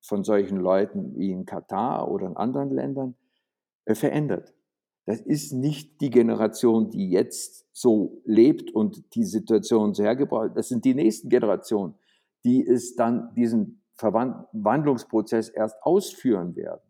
von 0.00 0.24
solchen 0.24 0.56
Leuten 0.56 1.14
wie 1.16 1.30
in 1.30 1.44
Katar 1.44 2.10
oder 2.10 2.26
in 2.26 2.36
anderen 2.36 2.70
Ländern 2.70 3.16
äh, 3.84 3.94
verändert? 3.94 4.54
Das 5.04 5.20
ist 5.20 5.52
nicht 5.52 6.00
die 6.00 6.10
Generation, 6.10 6.88
die 6.90 7.10
jetzt 7.10 7.66
so 7.72 8.22
lebt 8.24 8.72
und 8.72 9.14
die 9.14 9.24
Situation 9.24 9.94
sehr 9.94 10.14
gebraucht. 10.14 10.52
Das 10.54 10.68
sind 10.68 10.84
die 10.84 10.94
nächsten 10.94 11.28
Generationen, 11.28 11.94
die 12.44 12.66
es 12.66 12.94
dann 12.94 13.34
diesen 13.34 13.82
Verwandlungsprozess 13.96 15.48
erst 15.48 15.82
ausführen 15.82 16.54
werden. 16.56 16.80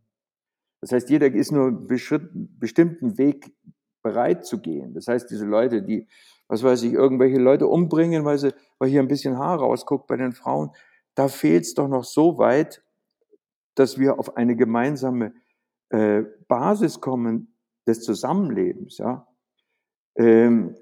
Das 0.82 0.92
heißt, 0.92 1.08
jeder 1.08 1.32
ist 1.32 1.52
nur 1.52 1.68
einen 1.68 1.86
bestimmten 1.86 3.16
Weg 3.16 3.54
bereit 4.02 4.44
zu 4.44 4.60
gehen. 4.60 4.92
Das 4.94 5.06
heißt, 5.08 5.30
diese 5.30 5.46
Leute, 5.46 5.82
die, 5.82 6.08
was 6.48 6.62
weiß 6.62 6.82
ich, 6.82 6.92
irgendwelche 6.92 7.38
Leute 7.38 7.68
umbringen, 7.68 8.24
weil, 8.24 8.36
sie, 8.36 8.52
weil 8.78 8.90
hier 8.90 9.00
ein 9.00 9.08
bisschen 9.08 9.38
Haar 9.38 9.58
rausguckt 9.58 10.06
bei 10.08 10.16
den 10.16 10.32
Frauen, 10.32 10.70
da 11.14 11.28
fehlt 11.28 11.62
es 11.62 11.74
doch 11.74 11.88
noch 11.88 12.04
so 12.04 12.36
weit, 12.36 12.84
dass 13.74 13.98
wir 13.98 14.18
auf 14.18 14.36
eine 14.36 14.56
gemeinsame 14.56 15.32
äh, 15.90 16.24
Basis 16.48 17.00
kommen, 17.00 17.48
des 17.86 18.02
Zusammenlebens, 18.02 18.98
ja, 18.98 19.26
ähm, 20.16 20.76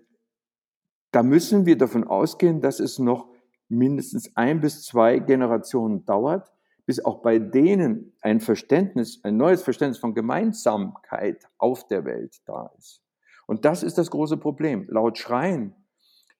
da 1.12 1.22
müssen 1.22 1.66
wir 1.66 1.76
davon 1.76 2.05
ausgehen, 2.05 2.61
dass 2.61 2.78
es 2.78 2.98
noch 2.98 3.28
mindestens 3.68 4.36
ein 4.36 4.61
bis 4.61 4.84
zwei 4.84 5.18
Generationen 5.18 6.05
dauert, 6.05 6.53
bis 6.91 7.05
auch 7.05 7.22
bei 7.22 7.38
denen 7.38 8.16
ein 8.20 8.41
Verständnis, 8.41 9.20
ein 9.22 9.36
neues 9.36 9.62
Verständnis 9.62 10.01
von 10.01 10.12
Gemeinsamkeit 10.12 11.45
auf 11.57 11.86
der 11.86 12.05
Welt 12.05 12.41
da 12.47 12.72
ist. 12.78 13.01
Und 13.47 13.64
das 13.64 13.84
ist 13.84 13.97
das 13.97 14.11
große 14.11 14.38
Problem. 14.38 14.88
Laut 14.88 15.16
Schreien, 15.16 15.76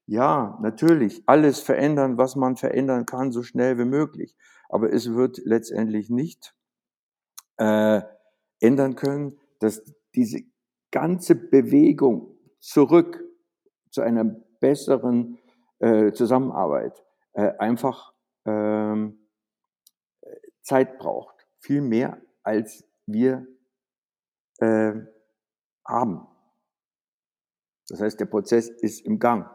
ja, 0.07 0.59
natürlich, 0.61 1.23
alles 1.27 1.61
verändern, 1.61 2.19
was 2.19 2.35
man 2.35 2.57
verändern 2.57 3.07
kann, 3.07 3.31
so 3.31 3.45
schnell 3.45 3.79
wie 3.79 3.85
möglich. 3.85 4.35
Aber 4.69 4.93
es 4.93 5.15
wird 5.15 5.39
letztendlich 5.45 6.11
nicht 6.11 6.53
äh, 7.59 8.01
ändern 8.59 8.97
können, 8.97 9.39
dass 9.61 9.85
diese 10.17 10.41
ganze 10.91 11.37
Bewegung 11.37 12.37
zurück 12.59 13.23
zu 13.91 14.01
einer 14.01 14.25
besseren 14.59 15.39
äh, 15.79 16.11
Zusammenarbeit 16.11 17.05
äh, 17.35 17.53
einfach 17.61 18.15
Zeit 20.71 20.99
braucht. 20.99 21.35
Viel 21.59 21.81
mehr, 21.81 22.23
als 22.45 22.85
wir 23.07 23.45
äh, 24.59 24.93
haben. 25.85 26.29
Das 27.89 28.01
heißt, 28.01 28.21
der 28.21 28.27
Prozess 28.27 28.69
ist 28.69 29.05
im 29.05 29.19
Gang. 29.19 29.51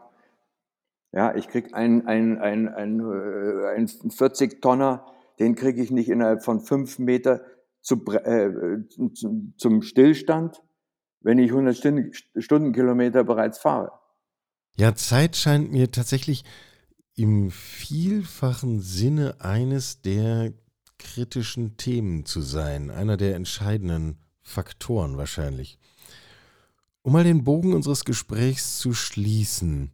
Ja, 1.12 1.34
ich 1.34 1.48
krieg 1.48 1.72
einen, 1.72 2.06
einen, 2.06 2.36
einen, 2.38 2.68
einen, 2.68 3.00
äh, 3.00 3.66
einen 3.68 3.86
40-Tonner, 3.86 5.06
den 5.38 5.54
kriege 5.54 5.82
ich 5.82 5.90
nicht 5.90 6.10
innerhalb 6.10 6.44
von 6.44 6.60
fünf 6.60 6.98
Meter 6.98 7.40
zu, 7.80 8.04
äh, 8.12 8.82
zum 9.56 9.82
Stillstand, 9.82 10.62
wenn 11.20 11.38
ich 11.38 11.50
100 11.50 11.76
Stundenkilometer 12.36 13.24
bereits 13.24 13.58
fahre. 13.58 13.92
Ja, 14.76 14.94
Zeit 14.94 15.36
scheint 15.36 15.72
mir 15.72 15.90
tatsächlich 15.90 16.44
im 17.14 17.50
vielfachen 17.50 18.80
Sinne 18.80 19.36
eines 19.40 20.02
der 20.02 20.52
kritischen 20.98 21.76
Themen 21.76 22.24
zu 22.24 22.40
sein, 22.40 22.90
einer 22.90 23.16
der 23.16 23.36
entscheidenden 23.36 24.18
Faktoren 24.42 25.16
wahrscheinlich. 25.16 25.78
Um 27.02 27.12
mal 27.12 27.24
den 27.24 27.44
Bogen 27.44 27.72
unseres 27.74 28.04
Gesprächs 28.04 28.78
zu 28.78 28.92
schließen. 28.92 29.92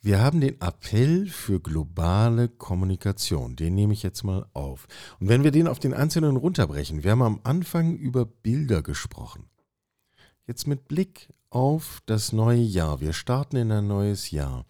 Wir 0.00 0.20
haben 0.20 0.40
den 0.40 0.60
Appell 0.60 1.28
für 1.28 1.60
globale 1.60 2.48
Kommunikation. 2.48 3.54
Den 3.54 3.76
nehme 3.76 3.92
ich 3.92 4.02
jetzt 4.02 4.24
mal 4.24 4.46
auf. 4.52 4.88
Und 5.20 5.28
wenn 5.28 5.44
wir 5.44 5.52
den 5.52 5.68
auf 5.68 5.78
den 5.78 5.94
Einzelnen 5.94 6.36
runterbrechen, 6.36 7.04
wir 7.04 7.12
haben 7.12 7.22
am 7.22 7.40
Anfang 7.44 7.96
über 7.96 8.26
Bilder 8.26 8.82
gesprochen. 8.82 9.48
Jetzt 10.44 10.66
mit 10.66 10.88
Blick 10.88 11.28
auf 11.50 12.02
das 12.06 12.32
neue 12.32 12.62
Jahr. 12.62 13.00
Wir 13.00 13.12
starten 13.12 13.54
in 13.54 13.70
ein 13.70 13.86
neues 13.86 14.32
Jahr. 14.32 14.66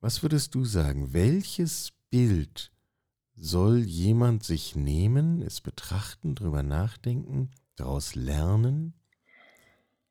Was 0.00 0.22
würdest 0.22 0.54
du 0.54 0.66
sagen? 0.66 1.14
Welches 1.14 1.92
Bild 2.10 2.70
soll 3.36 3.78
jemand 3.78 4.44
sich 4.44 4.76
nehmen, 4.76 5.42
es 5.42 5.60
betrachten, 5.60 6.34
drüber 6.34 6.62
nachdenken, 6.62 7.50
daraus 7.76 8.14
lernen? 8.14 8.94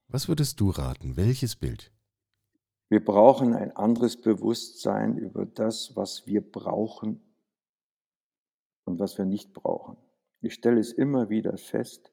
Was 0.08 0.28
würdest 0.28 0.60
du 0.60 0.70
raten? 0.70 1.16
Welches 1.18 1.56
Bild? 1.56 1.92
Wir 2.90 3.04
brauchen 3.04 3.56
ein 3.56 3.76
anderes 3.76 4.22
Bewusstsein 4.22 5.18
über 5.18 5.46
das, 5.46 5.96
was 5.96 6.28
wir 6.28 6.42
brauchen 6.42 7.22
und 8.86 9.00
was 9.00 9.18
wir 9.18 9.26
nicht 9.26 9.54
brauchen. 9.54 9.98
Ich 10.42 10.54
stelle 10.54 10.80
es 10.80 10.92
immer 10.92 11.30
wieder 11.30 11.58
fest, 11.58 12.12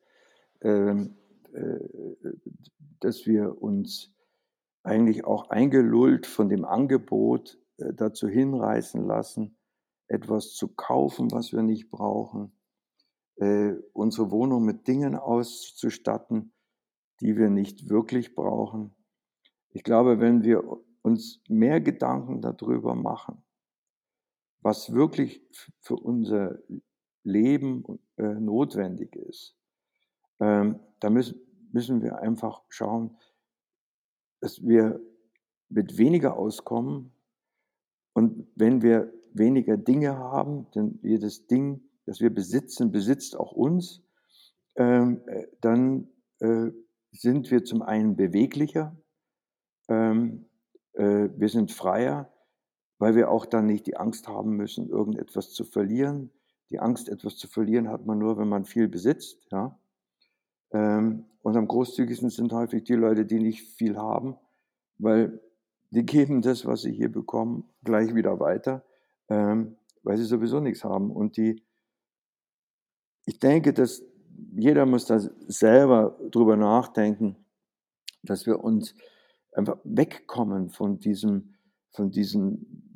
ähm, 0.62 1.16
äh, 1.52 1.80
dass 3.00 3.26
wir 3.26 3.60
uns 3.60 4.14
eigentlich 4.82 5.24
auch 5.24 5.50
eingelullt 5.50 6.26
von 6.26 6.48
dem 6.48 6.64
Angebot 6.64 7.58
äh, 7.76 7.92
dazu 7.92 8.28
hinreißen 8.28 9.04
lassen, 9.04 9.58
etwas 10.10 10.54
zu 10.54 10.68
kaufen, 10.68 11.30
was 11.30 11.52
wir 11.52 11.62
nicht 11.62 11.90
brauchen, 11.90 12.52
äh, 13.36 13.74
unsere 13.92 14.30
Wohnung 14.30 14.64
mit 14.64 14.88
Dingen 14.88 15.14
auszustatten, 15.14 16.52
die 17.20 17.36
wir 17.36 17.48
nicht 17.48 17.88
wirklich 17.88 18.34
brauchen. 18.34 18.94
Ich 19.70 19.84
glaube, 19.84 20.18
wenn 20.18 20.42
wir 20.42 20.64
uns 21.02 21.40
mehr 21.48 21.80
Gedanken 21.80 22.40
darüber 22.40 22.94
machen, 22.94 23.42
was 24.60 24.92
wirklich 24.92 25.42
für 25.80 25.96
unser 25.96 26.58
Leben 27.22 27.84
äh, 28.16 28.34
notwendig 28.34 29.14
ist, 29.14 29.56
ähm, 30.40 30.80
da 30.98 31.08
müssen, 31.08 31.40
müssen 31.72 32.02
wir 32.02 32.18
einfach 32.18 32.62
schauen, 32.68 33.16
dass 34.40 34.66
wir 34.66 35.00
mit 35.68 35.98
weniger 35.98 36.36
auskommen. 36.36 37.12
Und 38.12 38.48
wenn 38.56 38.82
wir 38.82 39.12
weniger 39.34 39.76
Dinge 39.76 40.16
haben, 40.16 40.66
denn 40.74 40.98
jedes 41.02 41.46
Ding, 41.46 41.82
das 42.06 42.20
wir 42.20 42.32
besitzen, 42.32 42.92
besitzt 42.92 43.36
auch 43.36 43.52
uns, 43.52 44.02
ähm, 44.76 45.22
äh, 45.26 45.46
dann 45.60 46.08
äh, 46.38 46.70
sind 47.12 47.50
wir 47.50 47.64
zum 47.64 47.82
einen 47.82 48.16
beweglicher, 48.16 48.96
ähm, 49.88 50.46
äh, 50.94 51.28
wir 51.36 51.48
sind 51.48 51.72
freier, 51.72 52.32
weil 52.98 53.14
wir 53.14 53.30
auch 53.30 53.46
dann 53.46 53.66
nicht 53.66 53.86
die 53.86 53.96
Angst 53.96 54.28
haben 54.28 54.56
müssen, 54.56 54.88
irgendetwas 54.88 55.52
zu 55.52 55.64
verlieren. 55.64 56.30
Die 56.70 56.78
Angst, 56.78 57.08
etwas 57.08 57.36
zu 57.36 57.48
verlieren, 57.48 57.88
hat 57.88 58.06
man 58.06 58.18
nur, 58.18 58.38
wenn 58.38 58.48
man 58.48 58.64
viel 58.64 58.88
besitzt. 58.88 59.46
Ja? 59.50 59.78
Ähm, 60.72 61.24
und 61.42 61.56
am 61.56 61.66
großzügigsten 61.66 62.30
sind 62.30 62.52
häufig 62.52 62.84
die 62.84 62.94
Leute, 62.94 63.24
die 63.24 63.40
nicht 63.40 63.62
viel 63.62 63.96
haben, 63.96 64.36
weil 64.98 65.40
die 65.90 66.04
geben 66.04 66.42
das, 66.42 66.66
was 66.66 66.82
sie 66.82 66.92
hier 66.92 67.10
bekommen, 67.10 67.64
gleich 67.82 68.14
wieder 68.14 68.38
weiter, 68.38 68.84
ähm, 69.30 69.76
weil 70.02 70.16
sie 70.16 70.24
sowieso 70.24 70.60
nichts 70.60 70.84
haben. 70.84 71.10
Und 71.10 71.36
die, 71.36 71.62
ich 73.24 73.38
denke, 73.38 73.72
dass 73.72 74.02
jeder 74.52 74.86
muss 74.86 75.06
da 75.06 75.20
selber 75.46 76.18
drüber 76.30 76.56
nachdenken, 76.56 77.36
dass 78.22 78.46
wir 78.46 78.62
uns 78.62 78.94
einfach 79.52 79.78
wegkommen 79.84 80.70
von 80.70 80.98
diesem, 80.98 81.54
von 81.92 82.10
diesen 82.10 82.90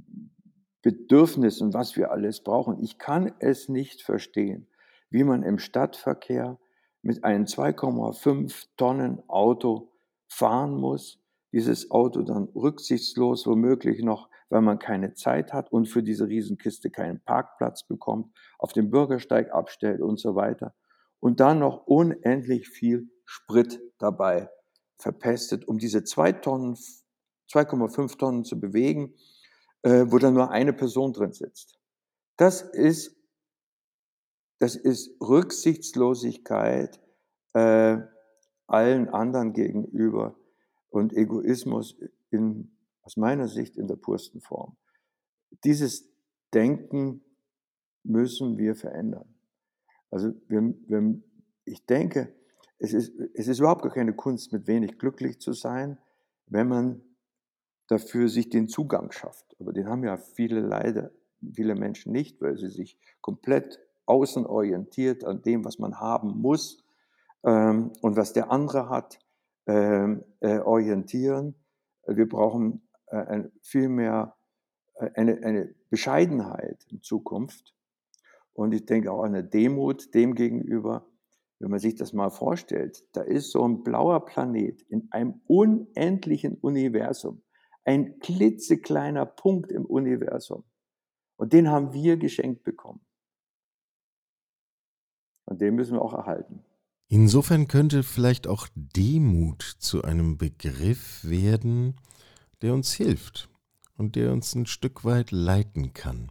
Bedürfnissen, 0.83 1.73
was 1.73 1.97
wir 1.97 2.11
alles 2.11 2.43
brauchen. 2.43 2.83
Ich 2.83 2.99
kann 2.99 3.33
es 3.39 3.69
nicht 3.69 4.03
verstehen, 4.03 4.67
wie 5.11 5.25
man 5.25 5.43
im 5.43 5.59
Stadtverkehr 5.59 6.59
mit 7.03 7.25
einem 7.25 7.45
2,5 7.45 8.67
Tonnen 8.77 9.23
Auto 9.29 9.93
fahren 10.27 10.75
muss, 10.75 11.21
dieses 11.53 11.91
Auto 11.91 12.23
dann 12.23 12.45
rücksichtslos 12.55 13.47
womöglich 13.47 14.03
noch, 14.03 14.29
weil 14.55 14.63
man 14.63 14.79
keine 14.79 15.15
Zeit 15.15 15.53
hat 15.53 15.73
und 15.73 15.87
für 15.87 16.05
diese 16.05 16.29
Riesenkiste 16.29 16.89
keinen 16.89 17.19
Parkplatz 17.19 17.89
bekommt, 17.89 18.33
auf 18.57 18.73
dem 18.73 18.89
Bürgersteig 18.89 19.53
abstellt 19.53 20.01
und 20.01 20.21
so 20.21 20.37
weiter. 20.37 20.77
Und 21.19 21.41
dann 21.41 21.59
noch 21.59 21.89
unendlich 21.89 22.69
viel 22.69 23.11
Sprit 23.25 23.81
dabei 23.99 24.49
verpestet, 24.97 25.67
um 25.67 25.79
diese 25.79 26.05
2 26.05 26.35
Tonnen, 26.35 26.77
2,5 27.53 28.17
Tonnen 28.17 28.45
zu 28.45 28.61
bewegen, 28.61 29.17
äh, 29.83 30.05
wo 30.07 30.19
dann 30.19 30.35
nur 30.35 30.53
eine 30.53 30.73
Person 30.73 31.13
drin 31.13 31.33
sitzt. 31.33 31.81
Das 32.37 32.63
ist, 32.63 33.17
das 34.61 34.77
ist 34.77 35.21
Rücksichtslosigkeit 35.21 37.01
äh, 37.55 37.99
allen 38.69 39.09
anderen 39.09 39.53
gegenüber 39.53 40.37
und 40.91 41.13
Egoismus 41.13 41.99
in, 42.31 42.74
aus 43.05 43.17
meiner 43.17 43.49
Sicht 43.49 43.77
in 43.77 43.87
der 43.87 43.97
pursten 43.97 44.41
Form. 44.41 44.77
Dieses 45.65 46.11
Denken 46.53 47.23
müssen 48.03 48.59
wir 48.59 48.75
verändern. 48.75 49.35
Also 50.11 50.33
wir, 50.49 50.75
wir, 50.87 51.23
ich 51.65 51.87
denke, 51.87 52.35
es 52.79 52.93
ist, 52.93 53.13
es 53.35 53.49
ist 53.49 53.59
überhaupt 53.59 53.83
gar 53.83 53.93
keine 53.93 54.15
Kunst, 54.15 54.53
mit 54.53 54.67
wenig 54.67 54.99
glücklich 54.99 55.41
zu 55.41 55.53
sein, 55.53 55.99
wenn 56.47 56.69
man 56.69 57.03
dafür 57.89 58.29
sich 58.29 58.49
den 58.51 58.69
Zugang 58.69 59.13
schafft. 59.13 59.57
Aber 59.59 59.73
den 59.73 59.89
haben 59.89 60.05
ja 60.05 60.17
viele 60.17 60.61
leider, 60.61 61.11
viele 61.55 61.75
Menschen 61.75 62.13
nicht, 62.13 62.41
weil 62.41 62.57
sie 62.57 62.69
sich 62.69 62.99
komplett 63.21 63.81
außenorientiert 64.07 65.25
an 65.25 65.43
dem, 65.43 65.65
was 65.65 65.79
man 65.79 65.99
haben 65.99 66.41
muss 66.41 66.85
ähm, 67.43 67.93
und 68.01 68.17
was 68.17 68.33
der 68.33 68.51
andere 68.51 68.89
hat, 68.89 69.19
ähm, 69.67 70.25
äh, 70.41 70.59
orientieren. 70.59 71.55
Wir 72.07 72.29
brauchen 72.29 72.83
äh, 73.23 73.49
viel 73.63 73.89
mehr 73.89 74.37
äh, 74.95 75.11
eine, 75.15 75.43
eine 75.43 75.75
Bescheidenheit 75.91 76.85
in 76.89 77.03
Zukunft. 77.03 77.75
Und 78.53 78.73
ich 78.73 78.87
denke 78.87 79.11
auch 79.13 79.23
eine 79.23 79.45
Demut 79.45 80.15
dem 80.15 80.35
gegenüber, 80.35 81.07
wenn 81.59 81.71
man 81.71 81.81
sich 81.81 81.95
das 81.95 82.13
mal 82.13 82.31
vorstellt, 82.31 83.05
da 83.13 83.23
ist 83.23 83.51
so 83.51 83.67
ein 83.67 83.83
blauer 83.83 84.25
Planet 84.25 84.83
in 84.83 85.09
einem 85.13 85.41
unendlichen 85.47 86.57
Universum, 86.57 87.43
ein 87.85 88.19
klitzekleiner 88.19 89.27
Punkt 89.27 89.73
im 89.73 89.85
Universum. 89.85 90.65
Und 91.37 91.53
den 91.53 91.69
haben 91.69 91.93
wir 91.93 92.17
geschenkt 92.17 92.65
bekommen. 92.65 93.01
Und 95.47 95.61
den 95.61 95.75
müssen 95.75 95.95
wir 95.95 96.03
auch 96.03 96.15
erhalten. 96.15 96.65
Insofern 97.09 97.69
könnte 97.69 98.03
vielleicht 98.03 98.47
auch 98.47 98.69
Demut 98.75 99.63
zu 99.63 100.03
einem 100.03 100.39
Begriff 100.39 101.25
werden, 101.25 101.97
der 102.65 102.73
uns 102.73 102.95
hilft 102.95 103.51
und 103.99 104.17
der 104.17 104.33
uns 104.33 104.55
ein 104.55 104.65
Stück 104.65 105.05
weit 105.05 105.31
leiten 105.31 105.93
kann. 105.93 106.31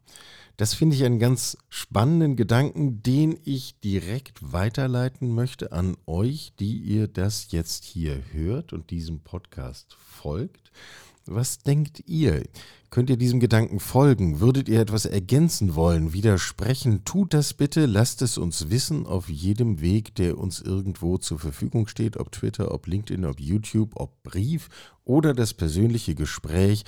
Das 0.57 0.73
finde 0.73 0.95
ich 0.95 1.03
einen 1.03 1.19
ganz 1.19 1.57
spannenden 1.69 2.35
Gedanken, 2.35 3.03
den 3.03 3.39
ich 3.43 3.79
direkt 3.79 4.51
weiterleiten 4.51 5.33
möchte 5.33 5.71
an 5.71 5.95
euch, 6.07 6.53
die 6.59 6.77
ihr 6.77 7.07
das 7.07 7.51
jetzt 7.51 7.83
hier 7.83 8.19
hört 8.31 8.73
und 8.73 8.89
diesem 8.89 9.19
Podcast 9.19 9.93
folgt. 9.93 10.71
Was 11.25 11.59
denkt 11.59 12.03
ihr? 12.05 12.43
Könnt 12.89 13.09
ihr 13.09 13.15
diesem 13.17 13.39
Gedanken 13.39 13.79
folgen? 13.79 14.41
Würdet 14.41 14.67
ihr 14.67 14.81
etwas 14.81 15.05
ergänzen 15.05 15.73
wollen, 15.73 16.11
widersprechen? 16.11 17.05
Tut 17.05 17.33
das 17.33 17.53
bitte, 17.53 17.85
lasst 17.85 18.21
es 18.21 18.37
uns 18.37 18.69
wissen 18.69 19.05
auf 19.05 19.29
jedem 19.29 19.79
Weg, 19.79 20.15
der 20.15 20.37
uns 20.37 20.59
irgendwo 20.59 21.17
zur 21.17 21.39
Verfügung 21.39 21.87
steht, 21.87 22.17
ob 22.17 22.31
Twitter, 22.31 22.71
ob 22.71 22.87
LinkedIn, 22.87 23.25
ob 23.25 23.39
YouTube, 23.39 23.93
ob 23.95 24.21
Brief 24.23 24.67
oder 25.05 25.33
das 25.33 25.53
persönliche 25.53 26.13
Gespräch. 26.13 26.83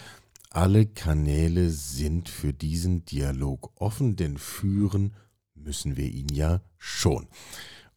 Alle 0.50 0.86
Kanäle 0.86 1.70
sind 1.70 2.28
für 2.28 2.54
diesen 2.54 3.06
Dialog 3.06 3.72
offen, 3.76 4.16
denn 4.16 4.38
führen 4.38 5.14
müssen 5.54 5.96
wir 5.96 6.08
ihn 6.08 6.30
ja 6.30 6.62
schon. 6.78 7.28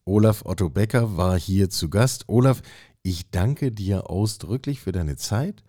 Olaf 0.05 0.47
Otto 0.47 0.71
Becker 0.71 1.17
war 1.17 1.39
hier 1.39 1.69
zu 1.69 1.91
Gast. 1.91 2.25
Olaf, 2.29 2.63
ich 3.03 3.31
danke 3.31 3.73
dir 3.73 4.09
ausdrücklich 4.09 4.81
für 4.81 4.93
deine 4.93 5.17
Zeit, 5.17 5.63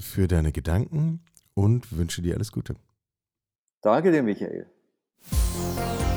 für 0.00 0.28
deine 0.28 0.52
Gedanken 0.52 1.20
und 1.54 1.96
wünsche 1.96 2.22
dir 2.22 2.34
alles 2.34 2.52
Gute. 2.52 2.74
Danke 3.82 4.12
dir, 4.12 4.22
Michael. 4.22 4.66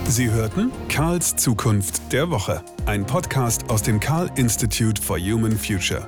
Sie 0.08 0.30
hörten 0.30 0.72
Karls 0.90 1.36
Zukunft 1.36 2.12
der 2.12 2.30
Woche, 2.30 2.64
ein 2.86 3.06
Podcast 3.06 3.70
aus 3.70 3.82
dem 3.82 4.00
Karl 4.00 4.30
Institute 4.36 5.02
for 5.02 5.18
Human 5.18 5.58
Future. 5.58 6.08